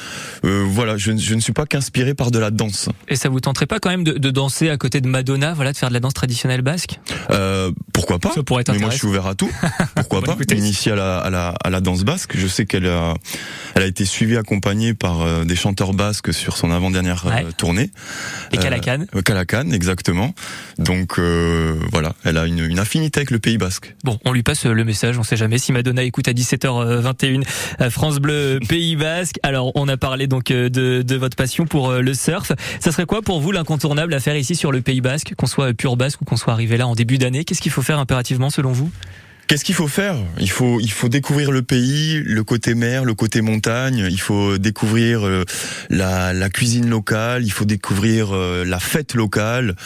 euh, 0.45 0.65
voilà, 0.67 0.97
je, 0.97 1.17
je 1.17 1.35
ne 1.35 1.41
suis 1.41 1.53
pas 1.53 1.67
qu'inspiré 1.67 2.15
par 2.15 2.32
de 2.33 2.39
la 2.39 2.51
danse. 2.51 2.89
Et 3.09 3.17
ça 3.17 3.29
vous 3.29 3.41
tenterait 3.41 3.67
pas 3.67 3.79
quand 3.79 3.91
même 3.91 4.03
de, 4.05 4.13
de 4.15 4.31
danser 4.31 4.69
à 4.71 4.77
côté 4.77 5.01
de 5.01 5.07
Madonna, 5.09 5.53
voilà, 5.55 5.73
de 5.73 5.77
faire 5.77 5.89
de 5.91 5.95
la 5.95 6.01
danse 6.01 6.15
traditionnelle 6.15 6.63
basque? 6.63 6.99
Euh, 7.31 7.71
pourquoi 7.93 8.19
pas? 8.19 8.33
Ça 8.35 8.43
pourrait 8.43 8.63
être 8.63 8.73
Mais 8.73 8.79
moi, 8.79 8.91
je 8.91 8.97
suis 8.97 9.07
ouvert 9.07 9.27
à 9.27 9.35
tout. 9.35 9.51
Pourquoi 9.95 10.21
Bon, 10.23 10.27
pas 10.27 10.33
écoutez. 10.35 10.55
M'initier 10.57 10.93
à 10.93 10.97
la, 10.97 11.19
à, 11.19 11.31
la, 11.31 11.49
à 11.63 11.71
la 11.71 11.81
danse 11.81 12.03
basque. 12.05 12.33
Je 12.37 12.47
sais 12.47 12.67
qu'elle 12.67 12.87
a, 12.87 13.15
elle 13.75 13.83
a 13.83 13.87
été 13.87 14.05
suivie, 14.05 14.37
accompagnée 14.37 14.95
par 14.95 15.21
euh, 15.23 15.45
des 15.45 15.57
chanteurs 15.57 15.93
basques 15.95 16.33
sur 16.35 16.57
son 16.57 16.71
avant-dernière 16.71 17.27
euh, 17.27 17.31
Ouais. 17.31 17.47
tournée. 17.57 17.91
Et 18.53 18.57
Calacan 18.59 19.05
Euh, 19.15 19.23
Calacan, 19.23 19.71
exactement. 19.71 20.35
Donc 20.79 21.19
euh, 21.19 21.77
voilà, 21.93 22.15
elle 22.25 22.37
a 22.39 22.47
une, 22.47 22.59
une 22.61 22.79
affinité 22.79 23.21
avec 23.21 23.31
le 23.31 23.39
Pays 23.39 23.59
Basque. 23.59 23.95
Bon, 24.05 24.19
on 24.25 24.33
lui 24.33 24.43
passe 24.43 24.65
le 24.65 24.85
message, 24.85 25.19
on 25.19 25.23
sait 25.23 25.37
jamais 25.37 25.59
si 25.59 25.73
Madonna 25.73 26.03
écoute 26.03 26.29
à 26.29 26.33
17h21 26.33 27.43
euh, 27.81 27.91
France 27.91 28.19
Bleu 28.19 28.59
Pays 28.69 28.97
Basque. 28.97 29.37
Alors, 29.43 29.73
on 29.75 29.89
a 29.89 29.97
parlé 29.97 30.27
donc 30.27 30.47
de, 30.47 30.69
de 31.03 31.17
votre 31.17 31.37
passion 31.37 31.67
pour 31.67 31.93
le 31.93 32.15
surf. 32.23 32.53
Ça 32.81 32.93
serait 32.93 33.07
quoi 33.07 33.23
pour 33.23 33.41
vous 33.41 33.53
l'incontournable 33.53 34.15
à 34.15 34.21
faire 34.21 34.37
ici 34.37 34.55
sur 34.55 34.73
le 34.73 34.81
Pays 34.81 35.01
Basque, 35.01 35.35
qu'on 35.37 35.47
soit 35.47 35.75
pur 35.75 35.97
basque 35.97 36.23
ou 36.23 36.25
qu'on 36.25 36.37
soit 36.37 36.53
arrivé 36.53 36.77
là 36.77 36.87
en 36.87 36.95
début 36.95 37.19
d'année? 37.19 37.45
Qu'est-ce 37.45 37.61
qu'il 37.61 37.73
faut 37.73 37.83
faire 37.83 37.99
impérativement 37.99 38.51
selon 38.51 38.73
vous? 38.73 38.91
Qu'est-ce 39.49 39.65
qu'il 39.65 39.75
faut 39.75 39.89
faire? 39.89 40.17
Il 40.41 40.49
faut 40.49 40.81
il 40.81 40.91
faut 40.91 41.11
découvrir 41.11 41.51
le 41.51 41.63
pays, 41.63 42.23
le 42.25 42.43
côté 42.43 42.75
mer, 42.75 43.05
le 43.05 43.13
côté 43.13 43.43
montagne. 43.43 44.07
Il 44.11 44.21
faut 44.21 44.57
découvrir 44.57 45.27
euh, 45.27 45.45
la, 45.91 46.33
la 46.33 46.49
cuisine 46.49 46.89
locale. 46.89 47.45
Il 47.45 47.51
faut 47.51 47.67
découvrir 47.67 48.35
euh, 48.35 48.65
la 48.65 48.79
fête 48.79 49.15
locale. 49.15 49.77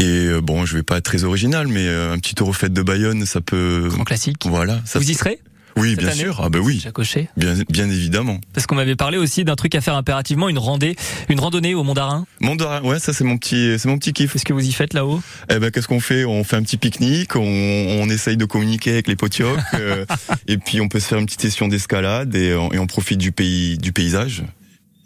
Et 0.00 0.26
euh, 0.26 0.40
bon, 0.40 0.64
je 0.66 0.76
vais 0.76 0.82
pas 0.82 0.96
être 0.96 1.04
très 1.04 1.22
original, 1.22 1.68
mais 1.68 1.86
un 1.86 2.18
petit 2.18 2.34
Eurofête 2.40 2.72
de 2.72 2.82
Bayonne, 2.82 3.26
ça 3.26 3.40
peut. 3.40 3.86
Grand 3.90 4.04
classique. 4.04 4.44
Voilà. 4.46 4.80
Ça, 4.86 4.98
Vous 4.98 5.08
y 5.08 5.14
serez? 5.14 5.40
Oui, 5.76 5.90
cette 5.90 5.98
bien 6.00 6.08
année 6.08 6.20
sûr. 6.20 6.40
Ah 6.42 6.48
ben 6.48 6.60
oui, 6.60 6.84
coché. 6.94 7.28
bien 7.36 7.54
bien 7.68 7.88
évidemment. 7.90 8.38
Parce 8.52 8.66
qu'on 8.66 8.74
m'avait 8.76 8.96
parlé 8.96 9.18
aussi 9.18 9.44
d'un 9.44 9.54
truc 9.56 9.74
à 9.74 9.80
faire 9.80 9.94
impérativement, 9.94 10.48
une 10.48 10.58
randée, 10.58 10.96
une 11.28 11.40
randonnée 11.40 11.74
au 11.74 11.82
Mont 11.84 11.94
d'Arin. 11.94 12.26
Mandarin, 12.40 12.82
ouais, 12.82 12.98
ça 12.98 13.12
c'est 13.12 13.24
mon 13.24 13.36
petit 13.38 13.78
c'est 13.78 13.88
mon 13.88 13.98
petit 13.98 14.12
kiff. 14.12 14.32
Qu'est-ce 14.32 14.44
que 14.44 14.52
vous 14.52 14.66
y 14.66 14.72
faites 14.72 14.94
là-haut? 14.94 15.20
Eh 15.50 15.58
ben, 15.58 15.70
qu'est-ce 15.70 15.88
qu'on 15.88 16.00
fait? 16.00 16.24
On 16.24 16.44
fait 16.44 16.56
un 16.56 16.62
petit 16.62 16.76
pique-nique, 16.76 17.36
on, 17.36 17.40
on 17.42 18.08
essaye 18.08 18.36
de 18.36 18.44
communiquer 18.44 18.92
avec 18.92 19.08
les 19.08 19.16
potiocs, 19.16 19.58
euh, 19.74 20.04
et 20.48 20.58
puis 20.58 20.80
on 20.80 20.88
peut 20.88 21.00
se 21.00 21.06
faire 21.08 21.18
une 21.18 21.26
petite 21.26 21.42
session 21.42 21.68
d'escalade 21.68 22.34
et, 22.34 22.54
on- 22.54 22.72
et 22.72 22.78
on 22.78 22.86
profite 22.86 23.18
du 23.18 23.32
pays, 23.32 23.78
du 23.78 23.92
paysage 23.92 24.42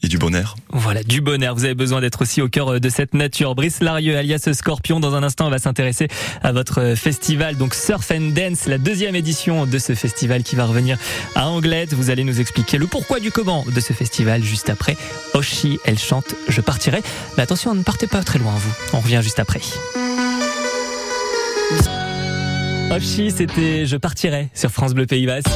et 0.02 0.08
du 0.08 0.18
bon 0.18 0.34
air. 0.34 0.56
Voilà, 0.70 1.02
du 1.02 1.20
bonheur. 1.20 1.54
Vous 1.54 1.64
avez 1.64 1.74
besoin 1.74 2.00
d'être 2.00 2.22
aussi 2.22 2.40
au 2.40 2.48
cœur 2.48 2.74
euh, 2.74 2.80
de 2.80 2.88
cette 2.88 3.14
nature. 3.14 3.54
Brice 3.54 3.80
Larieux, 3.80 4.16
alias 4.16 4.48
Scorpion, 4.52 5.00
dans 5.00 5.14
un 5.14 5.22
instant, 5.22 5.46
on 5.46 5.50
va 5.50 5.58
s'intéresser 5.58 6.08
à 6.42 6.52
votre 6.52 6.80
euh, 6.80 6.96
festival, 6.96 7.56
donc 7.56 7.74
Surf 7.74 8.10
and 8.10 8.32
Dance, 8.34 8.66
la 8.66 8.78
deuxième 8.78 9.14
édition 9.14 9.66
de 9.66 9.78
ce 9.78 9.94
festival 9.94 10.42
qui 10.42 10.56
va 10.56 10.64
revenir 10.64 10.98
à 11.34 11.48
Anglette. 11.48 11.92
Vous 11.92 12.10
allez 12.10 12.24
nous 12.24 12.40
expliquer 12.40 12.78
le 12.78 12.86
pourquoi 12.86 13.20
du 13.20 13.30
comment 13.30 13.64
de 13.64 13.80
ce 13.80 13.92
festival 13.92 14.42
juste 14.42 14.70
après. 14.70 14.96
Oshi, 15.34 15.78
elle 15.84 15.98
chante 15.98 16.34
Je 16.48 16.60
partirai. 16.60 17.02
Mais 17.36 17.42
attention, 17.42 17.74
ne 17.74 17.82
partez 17.82 18.06
pas 18.06 18.22
très 18.22 18.38
loin, 18.38 18.52
vous. 18.54 18.72
On 18.92 19.00
revient 19.00 19.20
juste 19.22 19.38
après. 19.38 19.60
Oshi, 22.90 23.30
c'était 23.30 23.86
Je 23.86 23.96
partirai 23.96 24.48
sur 24.52 24.70
France 24.70 24.94
Bleu 24.94 25.06
Pays 25.06 25.24
Basque. 25.24 25.48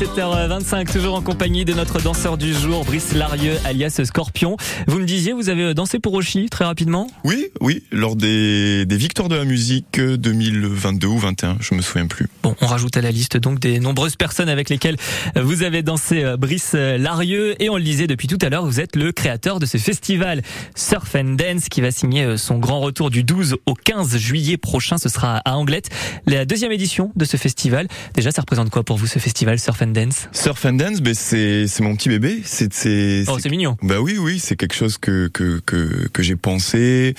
17h25, 0.00 0.92
toujours 0.92 1.14
en 1.14 1.22
compagnie 1.22 1.64
de 1.64 1.72
notre 1.72 2.02
danseur 2.02 2.36
du 2.36 2.52
jour, 2.52 2.84
Brice 2.84 3.14
Larieux, 3.14 3.54
alias 3.64 4.00
Scorpion. 4.04 4.56
Vous 4.86 4.98
me 4.98 5.06
disiez, 5.06 5.32
vous 5.32 5.48
avez 5.48 5.72
dansé 5.72 6.00
pour 6.00 6.12
Oshi 6.14 6.50
très 6.50 6.66
rapidement? 6.66 7.06
Oui, 7.24 7.46
oui, 7.60 7.84
lors 7.92 8.14
des, 8.14 8.84
des 8.84 8.96
victoires 8.96 9.28
de 9.28 9.36
la 9.36 9.44
musique 9.44 9.98
euh, 9.98 10.18
2022 10.18 11.06
ou 11.06 11.16
21, 11.18 11.58
je 11.60 11.74
me 11.74 11.80
souviens 11.80 12.08
plus. 12.08 12.26
Bon, 12.42 12.54
on 12.60 12.66
rajoute 12.66 12.96
à 12.96 13.00
la 13.00 13.10
liste 13.10 13.36
donc 13.38 13.58
des 13.58 13.78
nombreuses 13.78 14.16
personnes 14.16 14.48
avec 14.50 14.68
lesquelles 14.68 14.96
vous 15.34 15.62
avez 15.62 15.82
dansé 15.82 16.24
euh, 16.24 16.36
Brice 16.36 16.74
Larieux 16.74 17.54
et 17.62 17.70
on 17.70 17.76
le 17.76 17.82
disait 17.82 18.06
depuis 18.06 18.28
tout 18.28 18.38
à 18.42 18.50
l'heure, 18.50 18.66
vous 18.66 18.80
êtes 18.80 18.96
le 18.96 19.12
créateur 19.12 19.60
de 19.60 19.66
ce 19.66 19.78
festival 19.78 20.42
Surf 20.74 21.14
and 21.14 21.36
Dance 21.36 21.68
qui 21.70 21.80
va 21.80 21.90
signer 21.90 22.24
euh, 22.24 22.36
son 22.36 22.58
grand 22.58 22.80
retour 22.80 23.08
du 23.08 23.22
12 23.24 23.56
au 23.64 23.74
15 23.74 24.18
juillet 24.18 24.58
prochain. 24.58 24.98
Ce 24.98 25.08
sera 25.08 25.38
à 25.38 25.54
Anglette, 25.54 25.88
la 26.26 26.44
deuxième 26.56 26.72
édition 26.72 27.12
de 27.16 27.26
ce 27.26 27.36
festival. 27.36 27.86
Déjà, 28.14 28.30
ça 28.30 28.40
représente 28.40 28.70
quoi 28.70 28.82
pour 28.82 28.96
vous 28.96 29.06
ce 29.06 29.18
festival 29.18 29.58
Surf 29.58 29.82
and 29.82 29.88
Dance? 29.88 30.28
Surf 30.32 30.64
and 30.64 30.72
Dance, 30.72 31.02
ben 31.02 31.12
c'est 31.12 31.66
c'est 31.66 31.82
mon 31.82 31.94
petit 31.94 32.08
bébé. 32.08 32.40
C'est 32.46 32.72
c'est 32.72 33.24
Oh, 33.28 33.36
c'est- 33.38 33.50
mignon. 33.50 33.76
Bah 33.82 34.00
oui, 34.00 34.16
oui, 34.18 34.38
c'est 34.38 34.56
quelque 34.56 34.74
chose 34.74 34.96
que 34.96 35.28
que 35.28 35.60
que, 35.66 36.08
que 36.08 36.22
j'ai 36.22 36.34
pensé, 36.36 37.14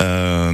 euh, 0.00 0.52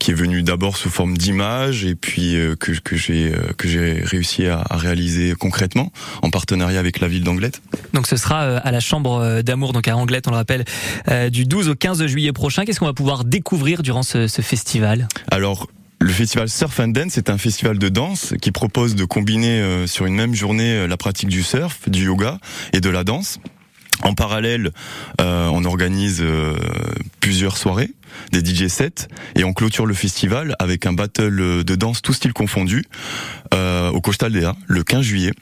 qui 0.00 0.10
est 0.10 0.14
venu 0.14 0.42
d'abord 0.42 0.76
sous 0.76 0.90
forme 0.90 1.16
d'image 1.16 1.84
et 1.84 1.94
puis 1.94 2.34
euh, 2.34 2.56
que 2.56 2.72
que 2.72 2.96
j'ai 2.96 3.32
euh, 3.32 3.52
que 3.56 3.68
j'ai 3.68 4.00
réussi 4.02 4.46
à, 4.48 4.64
à 4.68 4.76
réaliser 4.76 5.34
concrètement 5.38 5.92
en 6.22 6.30
partenariat 6.30 6.80
avec 6.80 6.98
la 6.98 7.06
ville 7.06 7.22
d'Anglette. 7.22 7.62
Donc 7.92 8.08
ce 8.08 8.16
sera 8.16 8.40
à 8.56 8.70
la 8.72 8.80
Chambre 8.80 9.42
d'amour, 9.42 9.72
donc 9.72 9.86
à 9.86 9.96
Anglette, 9.96 10.26
on 10.26 10.32
le 10.32 10.36
rappelle, 10.38 10.64
du 11.30 11.44
12 11.44 11.68
au 11.68 11.76
15 11.76 12.04
juillet 12.06 12.32
prochain. 12.32 12.64
Qu'est-ce 12.64 12.80
qu'on 12.80 12.86
va 12.86 12.92
pouvoir 12.94 13.24
découvrir 13.24 13.82
durant 13.82 14.02
ce, 14.02 14.26
ce 14.26 14.42
festival? 14.42 15.06
Alors 15.30 15.68
le 16.00 16.12
festival 16.12 16.48
Surf 16.48 16.78
and 16.80 16.88
Dance 16.88 17.18
est 17.18 17.28
un 17.28 17.38
festival 17.38 17.78
de 17.78 17.88
danse 17.88 18.34
qui 18.40 18.52
propose 18.52 18.94
de 18.94 19.04
combiner 19.04 19.60
euh, 19.60 19.86
sur 19.86 20.06
une 20.06 20.14
même 20.14 20.34
journée 20.34 20.74
euh, 20.74 20.86
la 20.86 20.96
pratique 20.96 21.28
du 21.28 21.42
surf, 21.42 21.88
du 21.88 22.04
yoga 22.04 22.38
et 22.72 22.80
de 22.80 22.88
la 22.88 23.04
danse. 23.04 23.40
En 24.02 24.14
parallèle, 24.14 24.70
euh, 25.20 25.48
on 25.52 25.64
organise 25.64 26.24
plusieurs 27.18 27.56
soirées, 27.56 27.90
des 28.30 28.44
DJ 28.44 28.68
sets, 28.68 29.08
et 29.34 29.42
on 29.42 29.52
clôture 29.52 29.86
le 29.86 29.94
festival 29.94 30.54
avec 30.60 30.86
un 30.86 30.92
battle 30.92 31.64
de 31.64 31.74
danse 31.74 32.00
tout 32.00 32.12
style 32.12 32.32
confondu 32.32 32.84
au 33.52 34.00
Costaldea 34.00 34.54
le 34.68 34.84
15 34.84 35.02
juillet. 35.02 35.32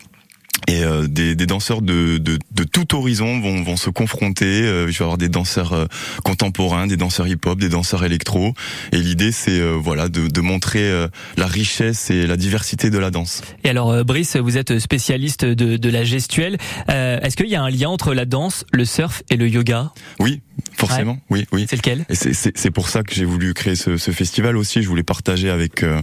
Et 0.69 0.83
euh, 0.83 1.07
des, 1.07 1.37
des 1.37 1.47
danseurs 1.47 1.81
de, 1.81 2.19
de, 2.19 2.39
de 2.51 2.65
tout 2.65 2.97
horizon 2.97 3.41
vont, 3.41 3.63
vont 3.63 3.77
se 3.77 3.89
confronter. 3.91 4.63
Euh, 4.63 4.89
je 4.91 4.99
vais 4.99 5.05
avoir 5.05 5.19
des 5.19 5.29
danseurs 5.29 5.73
euh, 5.75 5.87
contemporains, 6.25 6.87
des 6.89 6.97
danseurs 6.97 7.29
hip-hop, 7.29 7.59
des 7.59 7.69
danseurs 7.69 8.05
électro. 8.05 8.53
Et 8.91 8.99
l'idée, 8.99 9.31
c'est 9.33 9.61
euh, 9.61 9.73
voilà 9.81 10.09
de, 10.09 10.27
de 10.27 10.41
montrer 10.41 10.83
euh, 10.91 11.07
la 11.37 11.47
richesse 11.47 12.11
et 12.11 12.27
la 12.27 12.37
diversité 12.37 12.91
de 12.91 12.99
la 12.99 13.11
danse. 13.11 13.43
Et 13.65 13.69
alors, 13.69 13.91
euh, 13.93 14.03
Brice, 14.03 14.37
vous 14.37 14.57
êtes 14.57 14.79
spécialiste 14.81 15.45
de, 15.45 15.77
de 15.77 15.89
la 15.91 16.03
gestuelle. 16.05 16.57
Euh, 16.91 17.21
Est-ce 17.21 17.37
qu'il 17.37 17.47
y 17.49 17.55
a 17.55 17.63
un 17.63 17.71
lien 17.71 17.89
entre 17.91 18.13
la 18.13 18.25
danse, 18.25 18.65
le 18.73 18.85
surf 18.85 19.23
et 19.31 19.37
le 19.37 19.49
yoga? 19.49 19.93
Oui, 20.19 20.41
forcément. 20.77 21.19
Oui, 21.31 21.47
oui. 21.53 21.67
C'est 21.69 21.77
lequel? 21.77 22.05
C'est- 22.11 22.33
c'est 22.33 22.57
c'est 22.59 22.71
pour 22.71 22.89
ça 22.89 23.03
que 23.03 23.15
j'ai 23.15 23.25
voulu 23.25 23.55
créer 23.55 23.77
ce, 23.77 23.97
ce 23.99 24.11
festival 24.11 24.57
aussi. 24.57 24.83
Je 24.83 24.89
voulais 24.89 25.03
partager 25.05 25.49
avec 25.51 25.83
euh, 25.83 26.01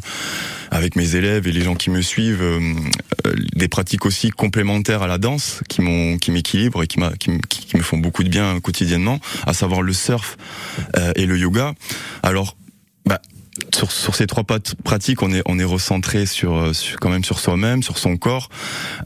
avec 0.72 0.96
mes 0.96 1.16
élèves 1.16 1.48
et 1.48 1.52
les 1.52 1.62
gens 1.62 1.76
qui 1.76 1.90
me 1.90 2.02
suivent 2.02 2.42
euh, 2.42 2.60
des 3.56 3.68
pratiques 3.68 4.06
aussi 4.06 4.30
complémentaires 4.44 5.02
à 5.04 5.08
la 5.08 5.18
danse 5.18 5.62
qui 5.70 5.82
m'ont 5.82 6.18
qui 6.18 6.30
m'équilibrent 6.32 6.84
et 6.84 6.88
qui, 6.88 7.00
me- 7.00 7.82
font 7.82 7.98
beaucoup 7.98 8.24
de 8.26 8.30
bien 8.30 8.60
quotidiennement, 8.60 9.20
à 9.48 9.54
savoir 9.54 9.82
le 9.82 9.94
surf 9.94 10.38
euh, 10.98 11.14
et 11.16 11.26
le 11.26 11.38
yoga. 11.38 11.74
Alors, 12.24 12.58
bah, 13.06 13.22
sur, 13.74 14.16
ces 14.16 14.28
trois 14.28 14.44
pratiques, 14.84 15.22
on 15.22 15.32
est 15.32 15.44
on 15.46 15.60
est 15.60 15.64
recentré 15.64 16.26
sur, 16.26 16.72
quand 17.00 17.10
même 17.10 17.24
sur 17.24 17.40
soi-même, 17.40 17.84
sur 17.84 17.98
son 17.98 18.18
corps. 18.18 18.50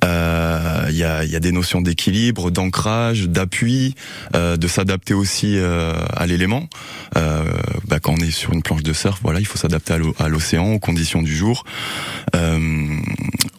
Euh, 0.03 0.87
Il 0.89 0.95
y 0.95 1.03
a 1.03 1.23
y 1.25 1.35
a 1.35 1.39
des 1.39 1.51
notions 1.51 1.81
d'équilibre, 1.81 2.49
d'ancrage, 2.49 3.27
d'appui, 3.27 3.93
euh, 4.35 4.57
de 4.57 4.67
s'adapter 4.67 5.13
aussi 5.13 5.57
euh, 5.57 5.93
à 6.15 6.25
l'élément. 6.25 6.67
Bah, 7.89 7.99
quand 8.01 8.13
on 8.13 8.21
est 8.27 8.31
sur 8.31 8.53
une 8.53 8.63
planche 8.63 8.83
de 8.83 8.93
surf, 8.93 9.19
voilà, 9.21 9.39
il 9.39 9.45
faut 9.45 9.57
s'adapter 9.57 9.93
à 10.19 10.27
l'océan, 10.27 10.73
aux 10.73 10.79
conditions 10.79 11.21
du 11.21 11.35
jour. 11.35 11.63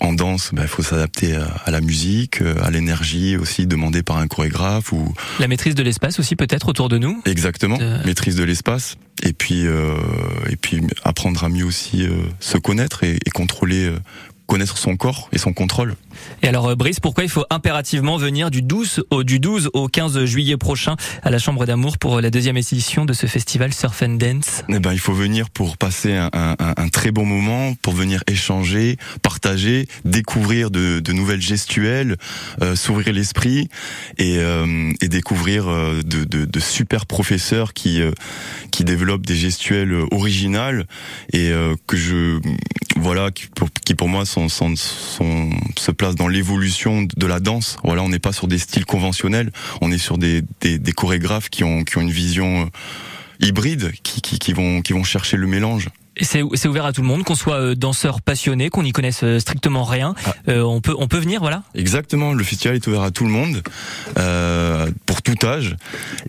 Euh, 0.09 0.11
en 0.11 0.13
danse, 0.15 0.51
bah, 0.53 0.63
il 0.63 0.69
faut 0.69 0.83
s'adapter 0.83 1.35
à, 1.37 1.45
à 1.65 1.71
la 1.71 1.81
musique, 1.81 2.41
euh, 2.41 2.55
à 2.63 2.71
l'énergie 2.71 3.37
aussi 3.37 3.67
demandée 3.67 4.03
par 4.03 4.17
un 4.19 4.27
chorégraphe 4.27 4.93
ou 4.93 5.13
La 5.39 5.49
maîtrise 5.49 5.75
de 5.75 5.83
l'espace 5.83 6.19
aussi 6.19 6.35
peut-être 6.37 6.69
autour 6.69 6.89
de 6.89 6.99
nous 6.99 7.21
exactement 7.27 7.77
De- 7.77 8.07
maîtrise 8.07 8.37
de 8.37 8.45
l'espace. 8.45 8.97
Et 9.23 9.33
puis 9.33 9.67
euh, 9.67 9.95
et 10.49 10.57
puis 10.57 10.81
apprendre 11.05 11.43
à 11.45 11.49
mieux 11.49 11.65
aussi 11.65 12.07
euh, 12.07 12.23
se 12.41 12.57
connaître 12.59 13.05
et, 13.05 13.19
et 13.27 13.31
contrôler. 13.31 13.93
Euh, 14.49 14.53
connaître 14.59 14.79
son 14.79 14.97
corps 14.97 15.29
et 15.33 15.39
son 15.39 15.53
contrôle. 15.53 15.95
Et 16.43 16.49
alors, 16.49 16.69
euh, 16.69 16.75
Brice, 16.75 17.01
pourquoi 17.01 17.25
il 17.25 17.31
faut 17.31 17.45
impérativement 17.51 18.17
venir 18.17 18.51
du 18.51 18.63
12 18.63 19.05
au, 19.11 19.23
du 19.23 19.39
12 19.41 19.71
au 19.73 19.89
15 19.89 20.25
juillet 20.25 20.57
prochain 20.57 20.97
à 21.23 21.31
la 21.31 21.39
Chambre 21.39 21.65
d'amour 21.67 21.99
pour 21.99 22.21
la 22.21 22.31
deuxième 22.31 22.57
édition 22.57 23.05
de 23.05 23.13
ce 23.13 23.27
festival 23.27 23.73
Surf 23.73 24.03
and 24.03 24.15
Dance? 24.15 24.63
Eh 24.69 24.79
ben, 24.79 24.93
il 24.93 24.99
faut 24.99 25.13
venir 25.13 25.51
pour 25.51 25.77
passer 25.77 26.15
un, 26.15 26.31
un- 26.33 26.57
un- 26.59 26.89
très 26.89 27.11
bon 27.13 27.25
moment, 27.27 27.75
pour 27.83 27.93
venir 27.93 28.25
échanger, 28.27 28.97
partager, 29.23 29.87
découvrir 30.05 30.71
de, 30.71 31.01
de 31.01 31.13
nouvelles 31.13 31.43
gestuelles, 31.43 32.17
euh, 32.63 32.75
s'ouvrir 32.75 33.13
l'esprit 33.13 33.69
et, 34.17 34.39
euh, 34.39 34.91
et 35.01 35.09
découvrir 35.09 35.69
euh, 35.69 36.03
de, 36.03 36.25
de- 36.25 36.45
de 36.47 36.61
super 36.61 37.07
professeurs 37.07 37.75
qui 37.75 38.01
euh, 38.03 38.11
qui 38.71 38.85
développent 38.85 39.27
des 39.27 39.37
gestuelles 39.37 39.95
originales 40.11 40.87
et 41.33 41.51
euh, 41.51 41.75
que 41.87 41.97
je 41.97 42.39
voilà 42.99 43.31
qui 43.31 43.47
pour, 43.47 43.69
qui 43.85 43.95
pour 43.95 44.09
moi 44.09 44.25
sont, 44.27 44.49
sont, 44.49 44.75
sont- 44.77 45.51
se 45.77 45.91
placent 45.91 46.15
dans 46.17 46.29
l'évolution 46.29 47.07
de 47.17 47.27
la 47.27 47.41
danse. 47.41 47.79
Voilà, 47.85 48.03
on 48.03 48.09
n'est 48.09 48.19
pas 48.19 48.33
sur 48.33 48.49
des 48.49 48.59
styles 48.59 48.85
conventionnels, 48.85 49.51
on 49.81 49.91
est 49.91 49.99
sur 49.99 50.19
des, 50.19 50.43
des, 50.61 50.79
des 50.79 50.93
chorégraphes 50.93 51.49
qui 51.49 51.65
ont 51.65 51.85
qui 51.85 51.99
ont 51.99 52.03
une 52.03 52.11
vision 52.11 52.63
euh, 52.63 52.67
hybrides 53.47 53.93
qui, 54.03 54.21
qui, 54.21 54.39
qui 54.39 54.53
vont 54.53 54.83
qui 54.83 54.93
vont 54.93 55.05
chercher 55.05 55.37
le 55.37 55.47
mélange. 55.47 55.89
C'est 56.21 56.43
ouvert 56.67 56.85
à 56.85 56.93
tout 56.93 57.01
le 57.03 57.07
monde, 57.07 57.23
qu'on 57.23 57.37
soit 57.37 57.61
euh, 57.61 57.75
danseur 57.77 58.21
passionné, 58.23 58.71
qu'on 58.71 58.83
n'y 58.83 58.91
connaisse 58.91 59.21
euh, 59.23 59.39
strictement 59.39 59.85
rien. 59.85 60.17
Ah. 60.27 60.35
Euh, 60.49 60.63
on 60.63 60.81
peut 60.81 60.97
on 60.99 61.07
peut 61.07 61.19
venir, 61.19 61.41
voilà. 61.41 61.63
Exactement, 61.77 62.33
le 62.33 62.43
festival 62.43 62.75
est 62.75 62.85
ouvert 62.89 63.03
à 63.03 63.13
tout 63.13 63.23
le 63.25 63.31
monde, 63.31 63.63
euh, 64.19 64.91
pour 65.07 65.23
tout 65.23 65.37
âge. 65.45 65.77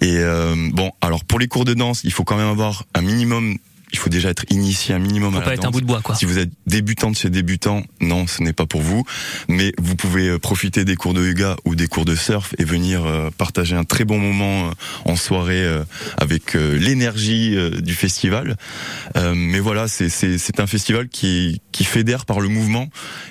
Et 0.02 0.18
euh, 0.18 0.54
bon, 0.74 0.92
alors 1.02 1.24
pour 1.24 1.40
les 1.40 1.48
cours 1.48 1.66
de 1.66 1.74
danse, 1.74 2.02
il 2.04 2.12
faut 2.14 2.24
quand 2.24 2.38
même 2.38 2.50
avoir 2.50 2.84
un 2.94 3.02
minimum. 3.02 3.58
Il 3.92 3.98
faut 3.98 4.10
déjà 4.10 4.30
être 4.30 4.46
initié 4.52 4.94
un 4.94 5.00
minimum 5.00 5.34
Faut 5.34 5.40
à 5.40 5.42
pas 5.42 5.48
la 5.50 5.54
être 5.56 5.66
un 5.66 5.72
bout 5.72 5.82
de 5.82 5.86
bois, 5.86 6.02
quoi. 6.02 6.16
Si 6.16 6.26
vous 6.26 6.38
êtes 6.38 6.52
débutant 6.68 7.10
de 7.12 7.16
chez 7.16 7.30
débutant, 7.30 7.84
non, 8.02 8.28
ce 8.28 8.44
n'est 8.44 8.54
pas 8.54 8.66
pour 8.66 8.82
vous. 8.82 9.04
Mais 9.48 9.74
vous 9.80 9.96
pouvez 9.96 10.28
euh, 10.30 10.40
profiter 10.40 10.86
des 10.86 10.96
cours 10.96 11.14
de 11.14 11.26
yoga 11.26 11.56
ou 11.66 11.76
des 11.76 11.88
cours 11.88 12.06
de 12.06 12.16
surf 12.16 12.54
et 12.60 12.64
venir 12.64 13.06
euh, 13.06 13.30
partager 13.38 13.76
un 13.76 13.84
très 13.84 14.06
bon 14.06 14.20
moment 14.20 14.70
euh, 14.70 14.72
en 15.06 15.16
soirée 15.16 15.66
avec 16.18 16.54
l'énergie 16.54 17.56
du 17.82 17.94
festival. 17.94 18.56
Mais 19.16 19.60
voilà, 19.60 19.88
c'est- 19.88 20.10
c'est 20.10 20.38
c'est 20.38 20.60
un 20.60 20.68
festival 20.68 21.08
qui, 21.10 21.62
qui 21.72 21.84
fédère 21.84 22.26
par 22.26 22.40
le 22.40 22.48
mouvement. 22.50 22.88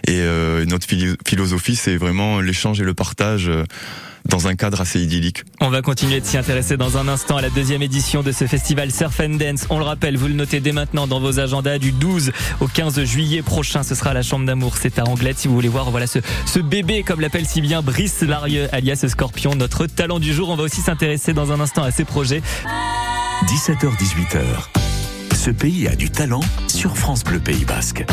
Et 0.06 0.20
notre 0.66 0.86
philo- 0.86 1.16
philosophie, 1.26 1.76
c'est 1.76 1.96
vraiment 1.96 2.40
l'échange 2.40 2.80
et 2.80 2.84
le 2.84 2.94
partage 2.94 3.50
dans 4.26 4.48
un 4.48 4.54
cadre 4.54 4.80
assez 4.80 5.00
idyllique. 5.00 5.44
On 5.60 5.70
va 5.70 5.82
continuer 5.82 6.20
de 6.20 6.26
s'y 6.26 6.36
intéresser 6.36 6.76
dans 6.76 6.98
un 6.98 7.08
instant 7.08 7.36
à 7.36 7.42
la 7.42 7.50
deuxième 7.50 7.82
édition 7.82 8.22
de 8.22 8.32
ce 8.32 8.46
festival 8.46 8.90
Surf 8.90 9.20
and 9.20 9.36
Dance. 9.36 9.66
On 9.70 9.78
le 9.78 9.84
rappelle, 9.84 10.16
vous 10.16 10.28
le 10.28 10.34
notez 10.34 10.60
dès 10.60 10.72
maintenant 10.72 11.06
dans 11.06 11.20
vos 11.20 11.40
agendas 11.40 11.78
du 11.78 11.92
12 11.92 12.32
au 12.60 12.66
15 12.66 13.04
juillet 13.04 13.42
prochain. 13.42 13.82
Ce 13.82 13.94
sera 13.94 14.10
à 14.10 14.14
la 14.14 14.22
Chambre 14.22 14.46
d'amour. 14.46 14.76
C'est 14.76 14.98
à 14.98 15.04
Anglette 15.04 15.38
si 15.38 15.48
vous 15.48 15.54
voulez 15.54 15.68
voir 15.68 15.90
voilà 15.90 16.06
ce, 16.06 16.18
ce 16.46 16.58
bébé, 16.58 17.02
comme 17.02 17.20
l'appelle 17.20 17.46
si 17.46 17.60
bien 17.60 17.82
Brice 17.82 18.22
Larieux, 18.22 18.68
alias 18.72 19.04
Scorpion, 19.08 19.54
notre 19.54 19.86
talent 19.86 20.18
du 20.18 20.32
jour. 20.32 20.50
On 20.50 20.56
va 20.56 20.64
aussi 20.64 20.80
s'intéresser 20.80 21.32
dans 21.32 21.52
un 21.52 21.60
instant 21.60 21.82
à 21.82 21.90
ses 21.90 22.04
projets. 22.04 22.42
17h-18h. 23.46 24.40
Ce 25.34 25.50
pays 25.50 25.86
a 25.86 25.94
du 25.94 26.10
talent 26.10 26.40
sur 26.66 26.96
France 26.96 27.24
Bleu 27.24 27.38
Pays 27.38 27.64
Basque. 27.64 28.04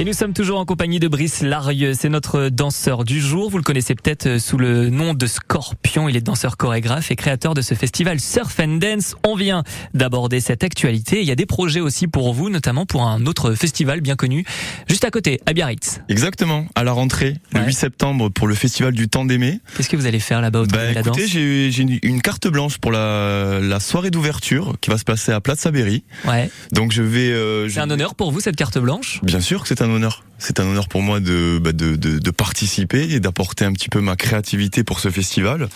Et 0.00 0.04
nous 0.04 0.14
sommes 0.14 0.32
toujours 0.32 0.58
en 0.58 0.64
compagnie 0.64 0.98
de 0.98 1.08
Brice 1.08 1.42
Larieux. 1.42 1.92
C'est 1.92 2.08
notre 2.08 2.48
danseur 2.48 3.04
du 3.04 3.20
jour. 3.20 3.50
Vous 3.50 3.58
le 3.58 3.62
connaissez 3.62 3.94
peut-être 3.94 4.24
euh, 4.26 4.38
sous 4.38 4.56
le 4.56 4.88
nom 4.88 5.12
de 5.12 5.26
Scorpion. 5.26 6.08
Il 6.08 6.16
est 6.16 6.22
danseur 6.22 6.56
chorégraphe 6.56 7.10
et 7.10 7.16
créateur 7.16 7.52
de 7.52 7.60
ce 7.60 7.74
festival 7.74 8.18
Surf 8.18 8.58
and 8.60 8.78
Dance. 8.78 9.14
On 9.26 9.34
vient 9.36 9.62
d'aborder 9.92 10.40
cette 10.40 10.64
actualité. 10.64 11.20
Il 11.20 11.26
y 11.28 11.30
a 11.30 11.34
des 11.34 11.44
projets 11.44 11.80
aussi 11.80 12.06
pour 12.06 12.32
vous, 12.32 12.48
notamment 12.48 12.86
pour 12.86 13.02
un 13.06 13.26
autre 13.26 13.52
festival 13.52 14.00
bien 14.00 14.16
connu, 14.16 14.46
juste 14.88 15.04
à 15.04 15.10
côté, 15.10 15.38
à 15.44 15.52
Biarritz. 15.52 16.00
Exactement, 16.08 16.64
à 16.74 16.82
la 16.82 16.92
rentrée, 16.92 17.36
le 17.52 17.60
Ouais. 17.60 17.66
8 17.66 17.74
septembre, 17.74 18.30
pour 18.30 18.48
le 18.48 18.54
festival 18.54 18.94
du 18.94 19.06
temps 19.10 19.26
d'aimer. 19.26 19.60
Qu'est-ce 19.76 19.90
que 19.90 19.96
vous 19.98 20.06
allez 20.06 20.20
faire 20.20 20.40
là-bas 20.40 20.60
autour 20.60 20.78
Bah 20.78 20.88
de 20.88 20.94
la 20.94 21.00
écoutez, 21.02 21.20
danse 21.24 21.30
j'ai 21.30 21.98
une- 22.04 22.22
carte 22.22 22.48
blanche 22.48 22.78
pour 22.78 22.90
la, 22.90 23.60
la 23.60 23.80
soirée 23.80 24.10
d'ouverture 24.10 24.76
qui 24.80 24.88
va 24.88 24.96
se 24.96 25.04
passer 25.04 25.30
à 25.32 25.42
Plaza 25.42 25.70
Berry. 25.70 26.04
Ouais. 26.26 26.50
Donc 26.72 26.90
je 26.92 27.02
vais. 27.02 27.30
euh, 27.32 27.68
je- 27.68 27.74
C'est 27.74 27.80
un 27.80 27.90
honneur 27.90 28.14
pour 28.14 28.32
vous 28.32 28.40
cette 28.40 28.56
carte 28.56 28.78
blanche. 28.78 29.20
Bien 29.24 29.40
sûr 29.40 29.60
que 29.62 29.68
c'est 29.68 29.82
un 29.82 29.89
C'est 30.38 30.58
un 30.58 30.66
honneur 30.66 30.88
pour 30.88 31.02
moi 31.02 31.20
de, 31.20 31.58
bah, 31.58 31.72
de, 31.72 32.30
participer 32.30 33.12
et 33.12 33.20
d'apporter 33.20 33.64
un 33.64 33.72
petit 33.72 33.88
peu 33.88 34.00
ma 34.00 34.16
créativité 34.16 34.84
pour 34.84 35.00
ce 35.00 35.10
festival. 35.10 35.68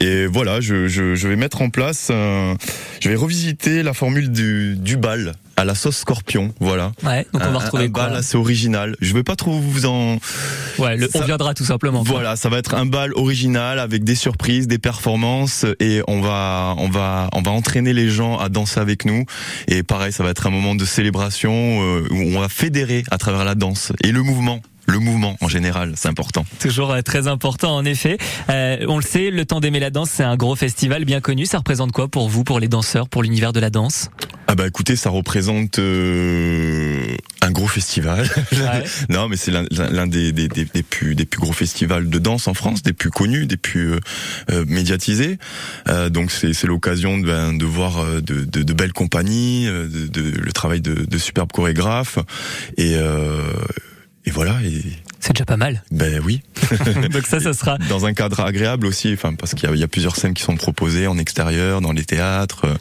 Et 0.00 0.26
voilà, 0.26 0.60
je, 0.60 1.28
vais 1.28 1.36
mettre 1.36 1.62
en 1.62 1.70
place, 1.70 2.08
je 2.08 3.08
vais 3.08 3.14
revisiter 3.14 3.82
la 3.82 3.94
formule 3.94 4.30
du 4.30 4.96
bal. 4.96 5.34
À 5.58 5.64
la 5.64 5.74
sauce 5.74 5.96
scorpion, 5.98 6.52
voilà. 6.60 6.92
Ouais, 7.02 7.26
donc 7.32 7.42
on 7.44 7.50
va 7.50 7.56
Un- 7.56 7.58
retrouver 7.58 7.84
un 7.86 7.90
quoi 7.90 8.06
bal 8.08 8.16
assez 8.16 8.36
original. 8.36 8.96
Je 9.00 9.12
veux 9.12 9.22
pas 9.24 9.36
trop 9.36 9.58
vous 9.58 9.86
en. 9.86 10.18
Ouais, 10.78 10.96
le- 10.96 11.08
on 11.14 11.20
viendra 11.22 11.54
tout 11.54 11.64
simplement. 11.64 12.02
quoi. 12.04 12.12
Voilà, 12.12 12.36
ça 12.36 12.48
va 12.48 12.58
être 12.58 12.74
un 12.74 12.86
bal 12.86 13.12
original 13.14 13.78
avec 13.80 14.04
des 14.04 14.14
surprises, 14.14 14.68
des 14.68 14.78
performances 14.78 15.66
et 15.80 16.00
on 16.06 16.20
va 16.20 16.74
on 16.78 16.88
va 16.88 17.28
on 17.32 17.42
va 17.42 17.50
entraîner 17.50 17.92
les 17.92 18.08
gens 18.10 18.38
à 18.38 18.48
danser 18.48 18.80
avec 18.80 19.04
nous 19.04 19.24
et 19.66 19.82
pareil, 19.82 20.12
ça 20.12 20.22
va 20.24 20.30
être 20.30 20.46
un 20.46 20.50
moment 20.50 20.74
de 20.74 20.84
célébration 20.84 21.52
euh, 21.82 22.06
où 22.10 22.36
on 22.36 22.40
va 22.40 22.48
fédérer 22.48 23.02
à 23.10 23.18
travers 23.18 23.44
la 23.44 23.54
danse 23.54 23.92
et 24.04 24.12
le 24.12 24.22
mouvement. 24.22 24.60
Le 24.88 24.98
mouvement 24.98 25.36
en 25.42 25.48
général, 25.48 25.92
c'est 25.96 26.08
important. 26.08 26.46
Toujours 26.60 26.92
euh, 26.92 27.02
très 27.02 27.28
important 27.28 27.76
en 27.76 27.84
effet. 27.84 28.16
Euh, 28.48 28.78
on 28.88 28.96
le 28.96 29.02
sait, 29.02 29.30
le 29.30 29.44
temps 29.44 29.60
d'aimer 29.60 29.80
la 29.80 29.90
danse, 29.90 30.08
c'est 30.10 30.22
un 30.24 30.36
gros 30.36 30.56
festival 30.56 31.04
bien 31.04 31.20
connu. 31.20 31.44
Ça 31.44 31.58
représente 31.58 31.92
quoi 31.92 32.08
pour 32.08 32.28
vous, 32.30 32.42
pour 32.42 32.58
les 32.58 32.68
danseurs, 32.68 33.08
pour 33.08 33.22
l'univers 33.22 33.52
de 33.52 33.60
la 33.60 33.68
danse? 33.68 34.08
Ah 34.46 34.54
bah 34.54 34.66
écoutez, 34.66 34.96
ça 34.96 35.10
représente 35.10 35.78
euh, 35.78 37.04
un 37.42 37.50
gros 37.50 37.66
festival. 37.66 38.26
Ouais. 38.52 38.82
non, 39.10 39.28
mais 39.28 39.36
c'est 39.36 39.50
l'un 39.50 40.06
des, 40.06 40.32
des, 40.32 40.48
des, 40.48 40.64
des 40.64 40.82
plus 40.82 41.14
des 41.14 41.26
plus 41.26 41.38
gros 41.38 41.52
festivals 41.52 42.08
de 42.08 42.18
danse 42.18 42.48
en 42.48 42.54
France, 42.54 42.82
des 42.82 42.94
plus 42.94 43.10
connus, 43.10 43.44
des 43.46 43.58
plus 43.58 43.92
euh, 43.92 44.00
euh, 44.50 44.64
médiatisés. 44.66 45.36
Euh, 45.88 46.08
donc 46.08 46.30
c'est 46.30 46.64
l'occasion 46.64 47.18
de, 47.18 47.26
ben, 47.26 47.52
de 47.52 47.64
voir 47.66 47.98
euh, 47.98 48.22
de, 48.22 48.44
de, 48.46 48.62
de 48.62 48.72
belles 48.72 48.94
compagnies, 48.94 49.66
de, 49.66 50.06
de- 50.06 50.30
le 50.40 50.52
travail 50.52 50.80
de, 50.80 50.94
de 51.04 51.18
superbes 51.18 51.52
chorégraphes 51.52 52.18
et 52.78 52.94
euh, 52.96 53.42
et 54.28 54.30
voilà. 54.30 54.56
Et 54.62 54.82
C'est 55.20 55.32
déjà 55.32 55.46
pas 55.46 55.56
mal. 55.56 55.82
ben 55.90 56.20
oui, 56.24 56.42
donc 57.12 57.26
ça, 57.26 57.40
ça 57.40 57.54
sera 57.54 57.78
dans 57.88 58.04
un 58.04 58.12
cadre 58.12 58.40
agréable 58.40 58.86
aussi. 58.86 59.10
Enfin 59.14 59.34
parce 59.34 59.54
qu'il 59.54 59.66
y 59.68 59.72
a, 59.72 59.74
il 59.74 59.80
y 59.80 59.84
a 59.84 59.88
plusieurs 59.88 60.16
scènes 60.16 60.34
qui 60.34 60.42
sont 60.42 60.56
proposées 60.56 61.06
en 61.06 61.16
extérieur, 61.16 61.80
dans 61.80 61.92
les 61.92 62.04
théâtres, 62.04 62.66
euh, 62.66 62.74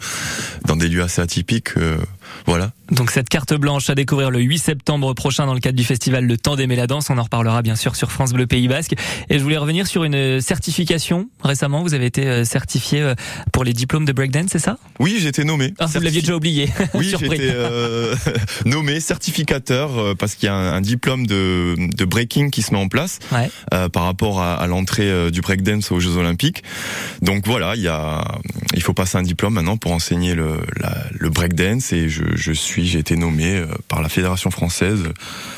dans 0.66 0.75
des 0.75 0.89
lieux 0.89 1.01
assez 1.04 1.22
atypiques. 1.22 1.77
euh, 1.77 1.98
voilà. 2.46 2.72
Donc 2.91 3.12
cette 3.12 3.27
carte 3.29 3.53
blanche 3.53 3.89
à 3.89 3.96
découvrir 3.96 4.32
le 4.32 4.39
8 4.39 4.58
septembre 4.60 5.13
prochain 5.13 5.46
dans 5.46 5.53
le 5.53 5.60
cadre 5.60 5.75
du 5.75 5.84
festival 5.84 6.25
Le 6.25 6.38
Temps 6.38 6.56
d'aimer 6.56 6.75
la 6.75 6.88
danse. 6.88 7.10
On 7.10 7.17
en 7.17 7.24
reparlera 7.24 7.62
bien 7.62 7.75
sûr 7.75 7.96
sur 7.96 8.12
France 8.12 8.32
Bleu 8.34 8.48
Pays 8.48 8.67
Basque. 8.67 8.94
Et 9.29 9.38
je 9.39 9.44
voulais 9.44 9.58
revenir 9.58 9.88
sur 9.88 10.03
une 10.03 10.39
certification. 10.41 11.29
Récemment, 11.44 11.84
vous 11.84 11.94
avez 11.94 12.06
été 12.06 12.25
euh, 12.27 12.44
certifié 12.46 13.01
euh, 13.01 13.15
pour 13.51 13.63
les 13.63 13.74
diplômes 13.74 14.06
de 14.06 14.13
breakdance, 14.13 14.50
c'est 14.51 14.60
ça? 14.60 14.77
Oui, 15.00 15.17
j'ai 15.20 15.27
été 15.27 15.44
nommé. 15.44 15.74
Ah, 15.79 15.86
vous 15.88 16.00
l'aviez 16.00 16.22
déjà 16.22 16.36
oublié. 16.36 16.70
Oui, 16.94 17.13
j'ai 17.20 17.25
été 17.25 17.51
euh, 17.51 18.15
nommé 18.65 19.00
certificateur 19.00 19.98
euh, 19.98 20.15
parce 20.15 20.36
qu'il 20.36 20.48
y 20.48 20.50
a 20.50 20.56
un, 20.56 20.74
un 20.74 20.82
diplôme 20.82 21.27
de, 21.27 21.75
de 21.77 22.06
breaking 22.06 22.50
qui 22.51 22.62
se 22.62 22.74
met 22.74 22.79
en 22.79 22.88
place 22.88 23.20
Ouais. 23.32 23.50
euh, 23.74 23.89
par 23.89 24.03
rapport 24.03 24.41
à, 24.41 24.56
à 24.56 24.67
l'entrée 24.67 25.32
du 25.32 25.41
breakdance 25.41 25.91
aux 25.91 26.00
Jeux 26.00 26.17
Olympiques. 26.17 26.63
Donc 27.22 27.46
voilà, 27.46 27.75
il 27.75 27.82
y 27.82 27.88
a, 27.88 28.24
il 28.74 28.82
faut 28.82 28.94
passer 28.94 29.17
un 29.17 29.24
diplôme 29.24 29.53
maintenant 29.56 29.77
pour 29.77 29.91
enseigner 29.91 30.36
le, 30.36 30.60
la, 30.79 30.96
le 31.12 31.29
breakdance 31.29 31.91
et 31.94 32.10
je, 32.10 32.24
je 32.36 32.51
suis, 32.51 32.77
j'ai 32.86 33.00
été 33.00 33.16
nommé 33.16 33.56
euh, 33.56 33.68
par 33.88 34.02
la 34.02 34.10
Fédération 34.10 34.52
française 34.52 35.04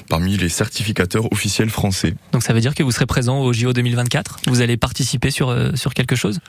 parmi 0.09 0.37
les 0.37 0.49
certificateurs 0.49 1.31
officiels 1.31 1.69
français. 1.69 2.15
Donc 2.31 2.43
ça 2.43 2.53
veut 2.53 2.61
dire 2.61 2.75
que 2.75 2.83
vous 2.83 2.91
serez 2.91 3.05
présent 3.05 3.39
au 3.41 3.53
JO 3.53 3.73
2024 3.73 4.37
Vous 4.47 4.61
allez 4.61 4.77
participer 4.77 5.31
sur, 5.31 5.49
euh, 5.49 5.71
sur 5.75 5.93
quelque 5.93 6.15
chose? 6.15 6.39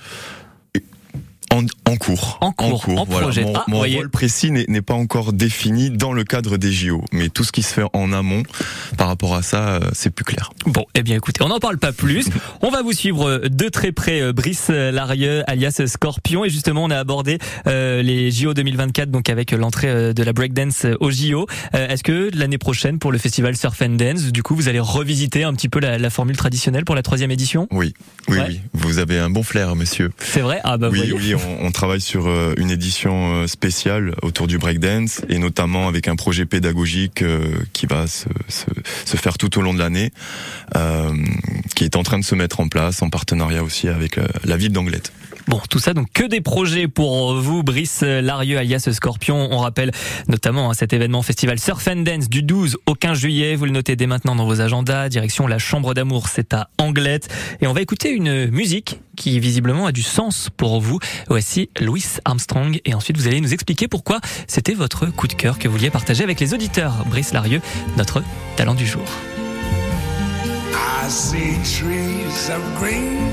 En, 1.52 1.62
en 1.90 1.96
cours. 1.96 2.38
En 2.40 2.52
cours, 2.52 2.88
en 2.96 3.06
projet. 3.06 3.42
Mon, 3.42 3.52
Ah, 3.56 3.64
mon 3.66 3.78
voyez. 3.78 3.96
rôle 3.96 4.08
précis 4.08 4.50
n'est 4.52 4.82
pas 4.82 4.94
encore 4.94 5.32
défini 5.32 5.90
dans 5.90 6.12
le 6.12 6.22
cadre 6.22 6.56
des 6.58 6.70
JO, 6.72 7.04
mais 7.12 7.28
tout 7.28 7.42
ce 7.42 7.50
qui 7.50 7.62
se 7.62 7.74
fait 7.74 7.82
en 7.92 8.12
amont 8.12 8.44
par 8.96 9.08
rapport 9.08 9.34
à 9.34 9.42
ça, 9.42 9.68
euh, 9.70 9.80
c'est 9.92 10.10
plus 10.10 10.24
clair. 10.24 10.50
Bon, 10.66 10.84
eh 10.94 11.02
bien 11.02 11.16
écoutez, 11.16 11.42
on 11.42 11.48
n'en 11.48 11.58
parle 11.58 11.78
pas 11.78 11.92
plus. 11.92 12.26
On 12.62 12.70
va 12.70 12.82
vous 12.82 12.92
suivre 12.92 13.28
euh, 13.28 13.48
de 13.48 13.68
très 13.68 13.90
près, 13.90 14.20
euh, 14.20 14.32
Brice 14.32 14.68
Larieux, 14.68 15.42
alias 15.50 15.82
Scorpion. 15.86 16.44
Et 16.44 16.50
justement, 16.50 16.84
on 16.84 16.90
a 16.90 16.96
abordé 16.98 17.38
euh, 17.66 18.00
les 18.02 18.30
JO 18.30 18.54
2024, 18.54 19.10
donc 19.10 19.28
avec 19.28 19.50
l'entrée 19.50 20.14
de 20.14 20.22
la 20.22 20.32
breakdance 20.32 20.86
aux 21.00 21.10
JO. 21.10 21.46
Euh, 21.74 21.88
Est-ce 21.88 22.04
que 22.04 22.30
l'année 22.32 22.58
prochaine, 22.58 22.98
pour 23.00 23.10
le 23.10 23.18
festival 23.18 23.56
Surf 23.56 23.80
and 23.82 23.90
Dance, 23.96 24.26
du 24.30 24.42
coup, 24.44 24.54
vous 24.54 24.68
allez 24.68 24.78
revisiter 24.80 25.42
un 25.44 25.52
petit 25.54 25.68
peu 25.68 25.80
la, 25.80 25.98
la 25.98 26.10
formule 26.10 26.36
traditionnelle 26.36 26.84
pour 26.84 26.94
la 26.94 27.02
troisième 27.02 27.30
édition? 27.32 27.66
Oui, 27.72 27.94
oui, 28.28 28.38
Ouais. 28.38 28.44
oui. 28.48 28.60
Vous 28.74 28.98
avez 28.98 29.18
un 29.18 29.30
bon 29.30 29.42
flair, 29.42 29.74
monsieur. 29.74 30.12
C'est 30.20 30.40
vrai? 30.40 30.60
Ah 30.64 30.76
bah 30.78 30.88
oui, 30.92 30.98
voyez. 30.98 31.12
oui, 31.14 31.34
on, 31.60 31.70
travaille 31.72 32.00
sur 32.00 32.26
euh, 32.26 32.54
une 32.56 32.70
édition 32.70 33.34
euh, 33.34 33.46
spéciale 33.46 34.14
autour 34.22 34.46
du 34.46 34.58
breakdance 34.58 35.22
et 35.28 35.38
notamment 35.38 35.88
avec 35.88 36.08
un 36.08 36.16
projet 36.16 36.46
pédagogique 36.46 37.22
euh, 37.22 37.40
qui 37.72 37.86
va 37.86 38.06
se, 38.06 38.26
faire 39.16 39.38
tout 39.38 39.58
au 39.58 39.62
long 39.62 39.74
de 39.74 39.78
l'année, 39.78 40.12
qui 41.74 41.84
est 41.84 41.96
en 41.96 42.02
train 42.02 42.18
de 42.18 42.24
se 42.24 42.34
mettre 42.34 42.60
en 42.60 42.68
place 42.68 43.02
en 43.02 43.10
partenariat 43.10 43.62
aussi 43.62 43.88
avec 43.88 44.18
la 44.44 44.56
ville 44.56 44.72
d'Anglette. 44.72 45.12
Bon, 45.50 45.60
tout 45.68 45.80
ça, 45.80 45.94
donc 45.94 46.06
que 46.12 46.22
des 46.22 46.40
projets 46.40 46.86
pour 46.86 47.34
vous, 47.34 47.64
Brice 47.64 48.02
Larieux, 48.02 48.56
alias 48.56 48.88
Scorpion. 48.92 49.48
On 49.50 49.58
rappelle 49.58 49.90
notamment 50.28 50.70
hein, 50.70 50.74
cet 50.74 50.92
événement 50.92 51.22
festival 51.22 51.58
Surf 51.58 51.88
and 51.88 52.02
Dance 52.02 52.28
du 52.28 52.44
12 52.44 52.76
au 52.86 52.94
15 52.94 53.18
juillet. 53.18 53.56
Vous 53.56 53.64
le 53.64 53.72
notez 53.72 53.96
dès 53.96 54.06
maintenant 54.06 54.36
dans 54.36 54.46
vos 54.46 54.60
agendas. 54.60 55.08
Direction 55.08 55.48
la 55.48 55.58
Chambre 55.58 55.92
d'amour, 55.92 56.28
c'est 56.28 56.54
à 56.54 56.68
Anglette. 56.78 57.28
Et 57.60 57.66
on 57.66 57.72
va 57.72 57.80
écouter 57.80 58.12
une 58.12 58.46
musique 58.46 59.00
qui 59.16 59.40
visiblement 59.40 59.86
a 59.86 59.92
du 59.92 60.04
sens 60.04 60.50
pour 60.56 60.80
vous. 60.80 61.00
Voici 61.26 61.68
Louis 61.80 62.04
Armstrong. 62.24 62.80
Et 62.84 62.94
ensuite, 62.94 63.16
vous 63.16 63.26
allez 63.26 63.40
nous 63.40 63.52
expliquer 63.52 63.88
pourquoi 63.88 64.20
c'était 64.46 64.74
votre 64.74 65.06
coup 65.06 65.26
de 65.26 65.34
cœur 65.34 65.58
que 65.58 65.66
vous 65.66 65.74
vouliez 65.76 65.90
partager 65.90 66.22
avec 66.22 66.38
les 66.38 66.54
auditeurs. 66.54 67.04
Brice 67.06 67.32
Larieux, 67.32 67.60
notre 67.96 68.22
talent 68.54 68.74
du 68.74 68.86
jour. 68.86 69.02
I 70.72 71.08
see 71.08 71.56
trees 71.64 72.50
of 72.50 72.62
green, 72.78 73.32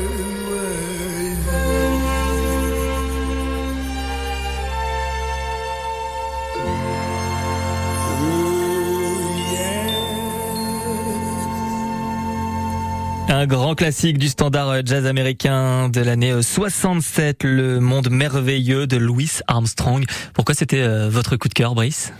Un 13.41 13.47
grand 13.47 13.73
classique 13.73 14.19
du 14.19 14.27
standard 14.27 14.69
euh, 14.69 14.81
jazz 14.85 15.07
américain 15.07 15.89
de 15.89 15.99
l'année 15.99 16.31
euh, 16.31 16.43
67, 16.43 17.43
Le 17.43 17.79
Monde 17.79 18.11
merveilleux 18.11 18.85
de 18.85 18.97
Louis 18.97 19.31
Armstrong. 19.47 20.05
Pourquoi 20.35 20.53
c'était 20.53 20.83
euh, 20.83 21.09
votre 21.09 21.37
coup 21.37 21.47
de 21.47 21.55
cœur, 21.55 21.73
Brice? 21.73 22.13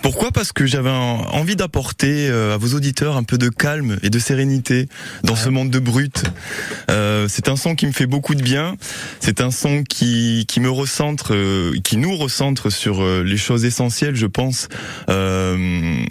Pourquoi? 0.00 0.32
Parce 0.32 0.52
que 0.52 0.66
j'avais 0.66 0.90
envie 0.90 1.56
d'apporter 1.56 2.28
euh, 2.28 2.54
à 2.54 2.56
vos 2.56 2.74
auditeurs 2.74 3.16
un 3.16 3.22
peu 3.24 3.36
de 3.36 3.48
calme 3.48 3.98
et 4.02 4.10
de 4.10 4.18
sérénité 4.18 4.88
dans 5.22 5.36
ce 5.36 5.48
monde 5.48 5.70
de 5.70 5.78
brut. 5.78 6.24
Euh, 6.90 7.26
c'est 7.28 7.48
un 7.48 7.56
son 7.56 7.74
qui 7.74 7.86
me 7.86 7.92
fait 7.92 8.06
beaucoup 8.06 8.34
de 8.34 8.42
bien. 8.42 8.76
C'est 9.20 9.40
un 9.40 9.50
son 9.50 9.82
qui, 9.82 10.44
qui 10.48 10.60
me 10.60 10.70
recentre, 10.70 11.34
euh, 11.34 11.72
qui 11.84 11.96
nous 11.96 12.16
recentre 12.16 12.70
sur 12.70 13.02
euh, 13.02 13.22
les 13.22 13.36
choses 13.36 13.64
essentielles, 13.64 14.16
je 14.16 14.26
pense. 14.26 14.68
Euh, 15.08 16.04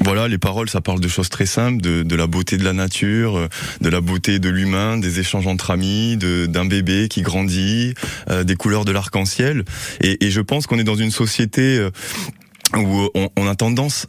voilà, 0.00 0.28
les 0.28 0.38
paroles, 0.38 0.68
ça 0.68 0.80
parle 0.80 1.00
de 1.00 1.08
choses 1.08 1.30
très 1.30 1.46
simples, 1.46 1.80
de, 1.80 2.02
de 2.02 2.16
la 2.16 2.26
beauté 2.26 2.58
de 2.58 2.64
la 2.64 2.72
nature, 2.72 3.36
euh, 3.36 3.48
de 3.80 3.88
la 3.88 4.00
beauté 4.00 4.38
de 4.38 4.48
l'humain, 4.48 4.98
des 4.98 5.20
échanges 5.20 5.46
entre 5.46 5.70
amis, 5.70 6.16
d'un 6.16 6.64
bébé 6.66 7.08
qui 7.08 7.22
grandit, 7.22 7.94
euh, 8.30 8.44
des 8.44 8.56
couleurs 8.56 8.84
de 8.84 8.92
l'arc-en-ciel. 8.92 9.64
Et, 10.02 10.24
et 10.26 10.30
je 10.30 10.40
pense 10.40 10.66
qu'on 10.66 10.78
est 10.78 10.84
dans 10.84 10.96
une 10.96 11.10
société 11.10 11.78
euh, 11.78 11.90
où 12.76 13.08
on, 13.14 13.30
on 13.36 13.48
a 13.48 13.54
tendance 13.54 14.06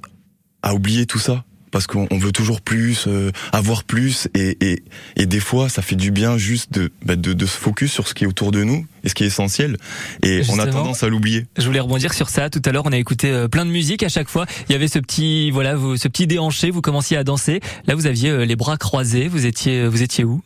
à 0.61 0.73
oublier 0.73 1.05
tout 1.05 1.19
ça. 1.19 1.45
Parce 1.71 1.85
qu'on 1.85 2.07
on 2.11 2.17
veut 2.17 2.31
toujours 2.31 2.61
plus, 2.61 3.05
euh, 3.07 3.31
avoir 3.51 3.83
plus, 3.83 4.27
et, 4.33 4.57
et, 4.61 4.83
et 5.17 5.25
des 5.25 5.39
fois, 5.39 5.69
ça 5.69 5.81
fait 5.81 5.95
du 5.95 6.11
bien 6.11 6.37
juste 6.37 6.71
de, 6.73 6.91
bah, 7.05 7.15
de, 7.15 7.33
de 7.33 7.45
se 7.45 7.57
focus 7.57 7.91
sur 7.91 8.07
ce 8.07 8.13
qui 8.13 8.23
est 8.23 8.27
autour 8.27 8.51
de 8.51 8.63
nous 8.63 8.85
et 9.03 9.09
ce 9.09 9.15
qui 9.15 9.23
est 9.23 9.27
essentiel. 9.27 9.77
Et 10.23 10.41
on 10.49 10.59
a 10.59 10.67
tendance 10.67 11.03
à 11.03 11.09
l'oublier. 11.09 11.45
Je 11.57 11.65
voulais 11.65 11.79
rebondir 11.79 12.13
sur 12.13 12.29
ça. 12.29 12.49
Tout 12.49 12.61
à 12.65 12.71
l'heure, 12.71 12.85
on 12.85 12.91
a 12.91 12.97
écouté 12.97 13.29
euh, 13.29 13.47
plein 13.47 13.65
de 13.65 13.71
musique 13.71 14.03
à 14.03 14.09
chaque 14.09 14.29
fois. 14.29 14.45
Il 14.69 14.73
y 14.73 14.75
avait 14.75 14.87
ce 14.87 14.99
petit, 14.99 15.51
voilà, 15.51 15.75
vous, 15.75 15.97
ce 15.97 16.07
petit 16.07 16.25
déhanché. 16.25 16.71
Vous 16.71 16.81
commenciez 16.81 17.17
à 17.17 17.23
danser. 17.23 17.59
Là, 17.85 17.95
vous 17.95 18.05
aviez 18.07 18.29
euh, 18.29 18.45
les 18.45 18.55
bras 18.55 18.77
croisés. 18.77 19.27
Vous 19.27 19.45
étiez, 19.45 19.81
euh, 19.81 19.87
vous 19.87 20.01
étiez 20.03 20.23
où? 20.23 20.41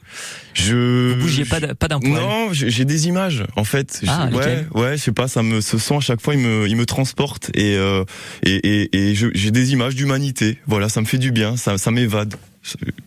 Je 0.53 1.13
Vous 1.13 1.21
bougiez 1.21 1.45
pas, 1.45 1.59
pas 1.75 1.87
d'un 1.87 1.99
poil. 1.99 2.11
Non, 2.11 2.49
j'ai 2.51 2.83
des 2.83 3.07
images 3.07 3.45
en 3.55 3.63
fait. 3.63 4.01
Ah, 4.05 4.29
ouais, 4.33 4.65
ouais, 4.75 4.97
je 4.97 5.01
sais 5.03 5.13
pas, 5.13 5.29
ça 5.29 5.43
me, 5.43 5.61
ce 5.61 5.77
son 5.77 5.99
à 5.99 6.01
chaque 6.01 6.19
fois, 6.19 6.33
il 6.33 6.41
me, 6.41 6.67
il 6.67 6.75
me 6.75 6.85
transporte 6.85 7.49
et 7.53 7.77
euh, 7.77 8.03
et 8.43 8.55
et, 8.55 9.11
et 9.11 9.15
j'ai 9.15 9.51
des 9.51 9.71
images 9.71 9.95
d'humanité. 9.95 10.57
Voilà, 10.67 10.89
ça 10.89 10.99
me 10.99 11.05
fait 11.05 11.10
du 11.17 11.31
bien, 11.31 11.57
ça, 11.57 11.77
ça 11.77 11.91
m'évade. 11.91 12.35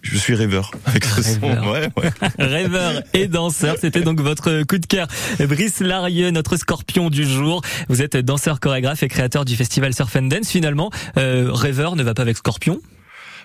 Je, 0.03 0.19
suis 0.19 0.35
rêveur 0.35 0.73
avec 0.85 1.05
ce 1.05 1.23
son. 1.35 1.41
Rêveur. 1.41 1.71
Ouais, 1.71 1.89
ouais. 2.03 2.11
Rêveur 2.45 3.03
et 3.13 3.29
danseur, 3.29 3.77
c'était 3.81 4.01
donc 4.01 4.21
votre 4.21 4.65
coup 4.65 4.79
de 4.79 4.87
cœur. 4.87 5.07
Brice 5.39 5.79
Larieux, 5.81 6.31
notre 6.31 6.57
scorpion 6.57 7.09
du 7.09 7.25
jour. 7.25 7.63
Vous 7.89 8.03
êtes 8.03 8.17
danseur, 8.17 8.59
chorégraphe 8.59 9.03
et 9.05 9.09
créateur 9.09 9.45
du 9.45 9.55
festival 9.55 9.95
Surf 9.95 10.17
and 10.17 10.23
Dance. 10.23 10.49
Finalement, 10.49 10.91
euh, 11.19 11.51
rêveur 11.53 11.95
ne 11.95 12.03
va 12.03 12.15
pas 12.15 12.23
avec 12.23 12.37
scorpion. 12.37 12.81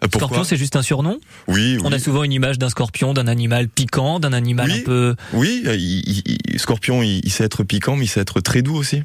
Euh, 0.04 0.08
Pourquoi 0.08 0.28
Scorpion, 0.30 0.44
c'est 0.46 0.58
juste 0.58 0.76
un 0.78 0.82
surnom. 0.82 1.20
Oui, 1.48 1.76
oui. 1.76 1.82
On 1.84 1.92
a 1.92 2.00
souvent 2.00 2.24
une 2.24 2.32
image 2.32 2.58
d'un 2.58 2.70
scorpion, 2.70 3.14
d'un 3.14 3.28
animal 3.28 3.68
piquant, 3.68 4.20
d'un 4.20 4.34
animal 4.34 4.68
Oui. 4.72 4.80
un 4.80 4.84
peu. 4.86 5.16
Oui, 5.34 5.62
il- 5.66 5.72
il- 6.08 6.24
il- 6.54 6.60
Scorpion, 6.60 7.04
il, 7.04 7.20
il 7.24 7.32
sait 7.32 7.44
être 7.44 7.64
piquant, 7.64 7.96
mais 7.98 8.06
il 8.06 8.08
sait 8.08 8.22
être 8.22 8.40
très 8.42 8.62
doux 8.64 8.76
aussi. 8.76 9.04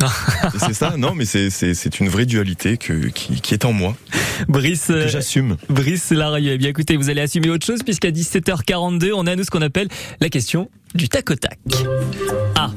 C'est 0.58 0.74
ça, 0.74 0.94
non, 0.98 1.14
mais 1.14 1.24
c'est 1.24 2.00
une 2.00 2.08
vraie 2.08 2.26
dualité 2.26 2.78
que 2.78 3.06
qui, 3.08 3.40
qui 3.40 3.54
est 3.54 3.64
en 3.64 3.72
moi 3.72 3.96
Brice, 4.48 4.86
que 4.86 5.08
j'assume. 5.08 5.56
Brice 5.68 6.10
Larieux. 6.10 6.52
Eh 6.52 6.58
bien, 6.58 6.70
écoutez, 6.70 6.96
vous 6.96 7.10
allez 7.10 7.20
assumer 7.20 7.50
autre 7.50 7.66
chose 7.66 7.82
puisqu'à 7.82 8.10
17h42, 8.10 9.12
on 9.14 9.26
a 9.26 9.36
nous 9.36 9.44
ce 9.44 9.50
qu'on 9.50 9.62
appelle 9.62 9.88
la 10.20 10.28
question 10.28 10.70
du 10.94 11.08
tac 11.08 11.30
au 11.30 11.34
tac. 11.34 11.58
Ah, 12.54 12.70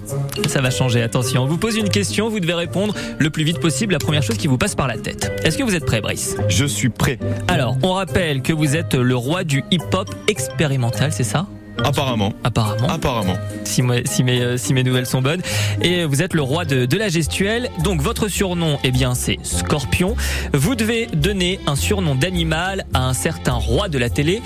ça 0.48 0.62
va 0.62 0.72
changer. 0.72 1.02
Attention, 1.02 1.43
on 1.43 1.46
vous 1.46 1.58
pose 1.58 1.78
une 1.78 1.89
question, 1.89 2.30
vous 2.30 2.39
devez 2.39 2.56
répondre 2.56 2.96
le 3.20 3.30
plus 3.30 3.43
vite 3.43 3.60
possible 3.60 3.93
la 3.93 4.00
première 4.00 4.24
chose 4.24 4.38
qui 4.38 4.48
vous 4.48 4.58
passe 4.58 4.76
par 4.76 4.88
la 4.88 4.98
tête. 4.98 5.32
Est-ce 5.43 5.58
que 5.58 5.63
vous 5.63 5.76
êtes 5.76 5.86
prêt, 5.86 6.02
Brice? 6.02 6.36
Je 6.50 6.65
suis 6.65 6.89
prêt. 6.89 7.20
Alors, 7.48 7.78
on 7.84 7.93
rappelle 7.93 8.41
que 8.41 8.54
vous 8.54 8.76
êtes 8.76 8.96
le 8.96 9.15
roi 9.15 9.43
du 9.43 9.63
hip-hop 9.72 10.10
expérimental, 10.28 11.12
c'est 11.12 11.24
ça? 11.24 11.48
Apparemment. 11.84 12.34
Apparemment, 12.44 12.88
Apparemment. 12.90 13.38
si, 13.63 13.82
moi- 13.82 14.02
si 14.06 14.24
mes, 14.24 14.42
euh, 14.42 14.58
si 14.58 14.74
mes 14.74 14.84
nouvelles 14.84 15.06
sont 15.06 15.22
bonnes. 15.22 15.42
Et 15.82 16.06
vous 16.06 16.22
êtes 16.22 16.34
le 16.34 16.42
roi 16.42 16.66
de, 16.66 16.86
de 16.86 16.98
la 16.98 17.10
gestuelle. 17.10 17.70
Donc 17.84 18.02
votre 18.02 18.28
surnom, 18.28 18.78
eh 18.84 18.92
bien, 18.92 19.16
c'est 19.16 19.38
Scorpion. 19.44 20.16
Vous 20.54 20.76
devez 20.76 21.08
donner 21.08 21.60
un 21.68 21.76
surnom 21.76 22.16
d'animal 22.16 22.86
à 22.94 23.06
un 23.08 23.13
certain 23.13 23.54
roi 23.54 23.90
de 23.90 23.98
la 23.98 24.10
télé 24.10 24.42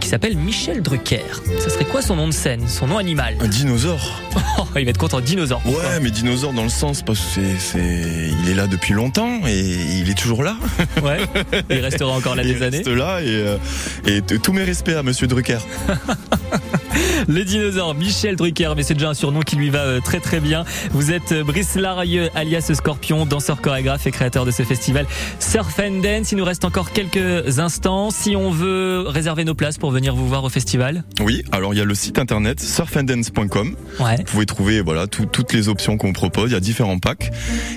qui 0.00 0.08
s'appelle 0.08 0.36
Michel 0.36 0.82
Drucker. 0.82 1.22
Ça 1.60 1.70
serait 1.70 1.84
quoi 1.84 2.02
son 2.02 2.16
nom 2.16 2.28
de 2.28 2.32
scène, 2.32 2.66
son 2.68 2.86
nom 2.86 2.98
animal 2.98 3.36
Un 3.40 3.48
dinosaure. 3.48 4.20
Oh, 4.58 4.64
Il 4.76 4.84
va 4.84 4.90
être 4.90 4.98
content, 4.98 5.20
dinosaure. 5.20 5.60
Pourquoi 5.60 5.82
Ouais, 5.82 6.00
mais 6.00 6.10
dinosaure 6.10 6.52
dans 6.52 6.62
le 6.62 6.68
sens 6.70 7.02
parce 7.02 7.20
que 7.34 7.40
c'est 7.58 8.30
il 8.42 8.50
est 8.50 8.54
là 8.54 8.66
depuis 8.66 8.92
longtemps 8.94 9.40
et 9.46 9.58
il 10.00 10.08
est 10.10 10.14
toujours 10.18 10.42
là. 10.42 10.56
Ouais. 11.02 11.18
Il 11.70 11.78
restera 11.80 12.10
encore 12.12 12.34
là 12.36 12.42
il 12.42 12.54
des 12.54 12.62
années. 12.62 12.76
reste 12.78 12.88
là 12.88 13.20
et 13.22 13.26
euh, 13.28 13.56
et 14.06 14.20
tous 14.22 14.52
mes 14.52 14.64
respects 14.64 14.90
à 14.90 15.02
Monsieur 15.02 15.26
Drucker. 15.26 15.58
Le 17.28 17.44
dinosaure 17.44 17.94
Michel 17.94 18.36
Drucker, 18.36 18.72
mais 18.76 18.82
c'est 18.82 18.94
déjà 18.94 19.08
un 19.10 19.14
surnom 19.14 19.40
qui 19.40 19.56
lui 19.56 19.70
va 19.70 19.80
euh, 19.80 20.00
très 20.00 20.20
très 20.20 20.38
bien. 20.40 20.64
Vous 20.92 21.10
êtes 21.12 21.32
euh, 21.32 21.44
Brice 21.44 21.74
Larieux, 21.74 22.28
alias 22.34 22.70
Scorpion, 22.74 23.26
danseur 23.26 23.60
chorégraphe 23.60 24.06
et 24.06 24.10
créateur 24.10 24.44
de 24.44 24.50
ce 24.50 24.62
festival 24.62 25.06
Surf 25.40 25.78
and 25.80 26.00
Dance. 26.02 26.32
Il 26.32 26.38
nous 26.38 26.44
reste 26.44 26.64
encore 26.64 26.92
quelques 26.92 27.58
instants. 27.58 28.10
Si 28.10 28.36
on 28.36 28.50
veut 28.50 29.04
réserver 29.06 29.44
nos 29.44 29.54
places 29.54 29.78
pour 29.78 29.90
venir 29.90 30.14
vous 30.14 30.28
voir 30.28 30.44
au 30.44 30.48
festival, 30.48 31.04
Oui, 31.20 31.42
alors 31.52 31.74
il 31.74 31.78
y 31.78 31.80
a 31.80 31.84
le 31.84 31.94
site 31.94 32.18
internet 32.18 32.60
surfandance.com. 32.60 33.76
ouais. 34.00 34.16
Vous 34.18 34.22
pouvez 34.24 34.46
trouver 34.46 34.80
voilà 34.80 35.06
tout- 35.06 35.26
toutes 35.26 35.52
les 35.52 35.68
options 35.68 35.96
qu'on 35.96 36.12
propose. 36.12 36.50
Il 36.50 36.54
y 36.54 36.56
a 36.56 36.60
différents 36.60 36.98
packs 36.98 37.30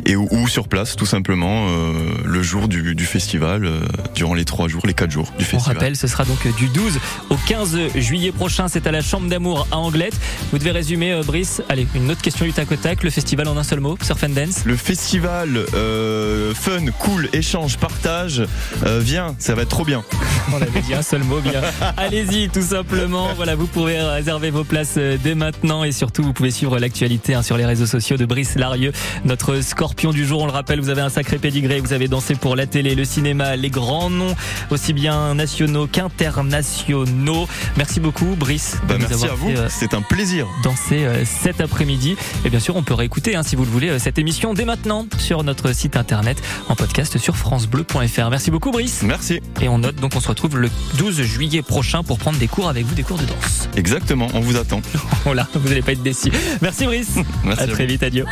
et 0.05 0.15
ou, 0.15 0.27
ou 0.31 0.47
sur 0.47 0.67
place 0.67 0.95
tout 0.95 1.05
simplement 1.05 1.67
euh, 1.69 1.93
le 2.25 2.41
jour 2.43 2.67
du, 2.67 2.93
du 2.95 3.05
festival 3.05 3.65
euh, 3.65 3.79
durant 4.15 4.33
les 4.33 4.45
trois 4.45 4.67
jours, 4.67 4.83
les 4.85 4.93
quatre 4.93 5.11
jours 5.11 5.31
du 5.37 5.43
On 5.45 5.47
festival. 5.47 5.77
rappelle, 5.77 5.95
ce 5.95 6.07
sera 6.07 6.25
donc 6.25 6.45
du 6.57 6.67
12 6.67 6.99
au 7.29 7.35
15 7.47 7.77
juillet 7.95 8.31
prochain. 8.31 8.58
C'est 8.67 8.87
à 8.87 8.91
la 8.91 9.01
Chambre 9.01 9.29
d'amour 9.29 9.67
à 9.71 9.77
Anglette. 9.77 10.19
Vous 10.51 10.57
devez 10.57 10.71
résumer, 10.71 11.13
euh, 11.13 11.23
Brice. 11.23 11.61
Allez, 11.69 11.87
une 11.95 12.11
autre 12.11 12.21
question 12.21 12.45
du 12.45 12.51
tac 12.51 12.69
au 12.71 12.75
tac. 12.75 13.03
Le 13.03 13.09
festival 13.09 13.47
en 13.47 13.57
un 13.57 13.63
seul 13.63 13.79
mot, 13.79 13.97
Surf 14.01 14.23
and 14.23 14.29
Dance. 14.29 14.65
Le 14.65 14.75
festival 14.75 15.65
euh, 15.73 16.53
fun, 16.53 16.85
cool, 16.99 17.29
échange, 17.31 17.77
partage, 17.77 18.43
euh, 18.85 18.99
viens, 19.01 19.35
ça 19.39 19.55
va 19.55 19.61
être 19.61 19.69
trop 19.69 19.85
bien. 19.85 20.03
On 20.51 20.61
avait 20.61 20.81
dit 20.81 20.93
un 20.93 21.01
seul 21.01 21.23
mot, 21.23 21.39
bien. 21.39 21.61
Allez-y, 21.97 22.49
tout 22.49 22.61
simplement. 22.61 23.29
Voilà, 23.35 23.55
vous 23.55 23.67
pouvez 23.67 24.01
réserver 24.01 24.49
vos 24.49 24.63
places 24.63 24.97
dès 24.97 25.35
maintenant 25.35 25.83
et 25.83 25.91
surtout, 25.91 26.23
vous 26.23 26.33
pouvez 26.33 26.51
suivre 26.51 26.79
l'actualité 26.79 27.35
hein, 27.35 27.43
sur 27.43 27.55
les 27.55 27.65
réseaux 27.65 27.85
sociaux 27.85 28.17
de 28.17 28.25
Brice 28.25 28.55
Larieux, 28.55 28.91
notre 29.23 29.61
scorpion 29.61 30.11
du 30.11 30.25
jour. 30.25 30.41
On 30.41 30.47
le 30.47 30.51
rappelle, 30.51 30.81
vous 30.81 30.89
avez 30.89 31.01
un 31.01 31.09
sacré 31.09 31.37
pédigré. 31.37 31.79
Vous 31.79 31.93
avez 31.93 32.07
dansé 32.07 32.35
pour 32.35 32.55
la 32.55 32.65
télé, 32.65 32.95
le 32.95 33.05
cinéma, 33.05 33.55
les 33.55 33.69
grands 33.69 34.09
noms, 34.09 34.35
aussi 34.69 34.91
bien 34.91 35.35
nationaux 35.35 35.87
qu'internationaux. 35.87 37.47
Merci 37.77 37.99
beaucoup, 37.99 38.35
Brice, 38.35 38.48
de 38.57 38.87
Bah, 38.87 38.93
nous 38.95 38.99
merci 39.07 39.13
avoir 39.13 39.31
à 39.31 39.35
vous, 39.35 39.49
euh, 39.51 39.67
c'est 39.69 39.93
un 39.93 40.01
plaisir. 40.01 40.47
danser 40.63 41.05
euh, 41.05 41.23
cet 41.25 41.61
après-midi. 41.61 42.15
Et 42.45 42.49
bien 42.49 42.59
sûr, 42.59 42.75
on 42.75 42.81
peut 42.83 42.93
réécouter, 42.95 43.35
hein, 43.35 43.43
si 43.43 43.55
vous 43.55 43.63
le 43.63 43.69
voulez, 43.69 43.89
euh, 43.89 43.99
cette 43.99 44.17
émission 44.17 44.53
dès 44.55 44.65
maintenant 44.65 45.05
sur 45.19 45.43
notre 45.43 45.71
site 45.73 45.95
internet 45.95 46.41
en 46.67 46.75
podcast 46.75 47.17
sur 47.19 47.37
francebleu.fr. 47.37 48.29
Merci 48.29 48.49
beaucoup, 48.51 48.71
Brice. 48.71 49.03
Merci. 49.03 49.39
Et 49.61 49.69
on 49.69 49.77
note 49.77 49.95
donc 49.97 50.13
on 50.15 50.19
se 50.19 50.27
retrouve 50.27 50.57
le 50.57 50.69
12 50.97 51.21
juillet 51.21 51.61
prochain 51.61 52.01
pour 52.03 52.17
prendre 52.17 52.39
des 52.39 52.47
cours 52.47 52.69
avec 52.69 52.85
vous, 52.85 52.95
des 52.95 53.03
cours 53.03 53.17
de 53.17 53.25
danse. 53.25 53.69
Exactement, 53.75 54.27
on 54.33 54.39
vous 54.39 54.57
attend. 54.57 54.81
Voilà, 55.25 55.47
vous 55.53 55.67
n'allez 55.69 55.81
pas 55.81 55.91
être 55.91 56.01
déçus. 56.03 56.31
Merci 56.61 56.85
Brice. 56.85 57.15
Merci 57.43 57.63
à 57.63 57.67
très 57.67 57.85
vite, 57.85 58.01
adieu. 58.03 58.25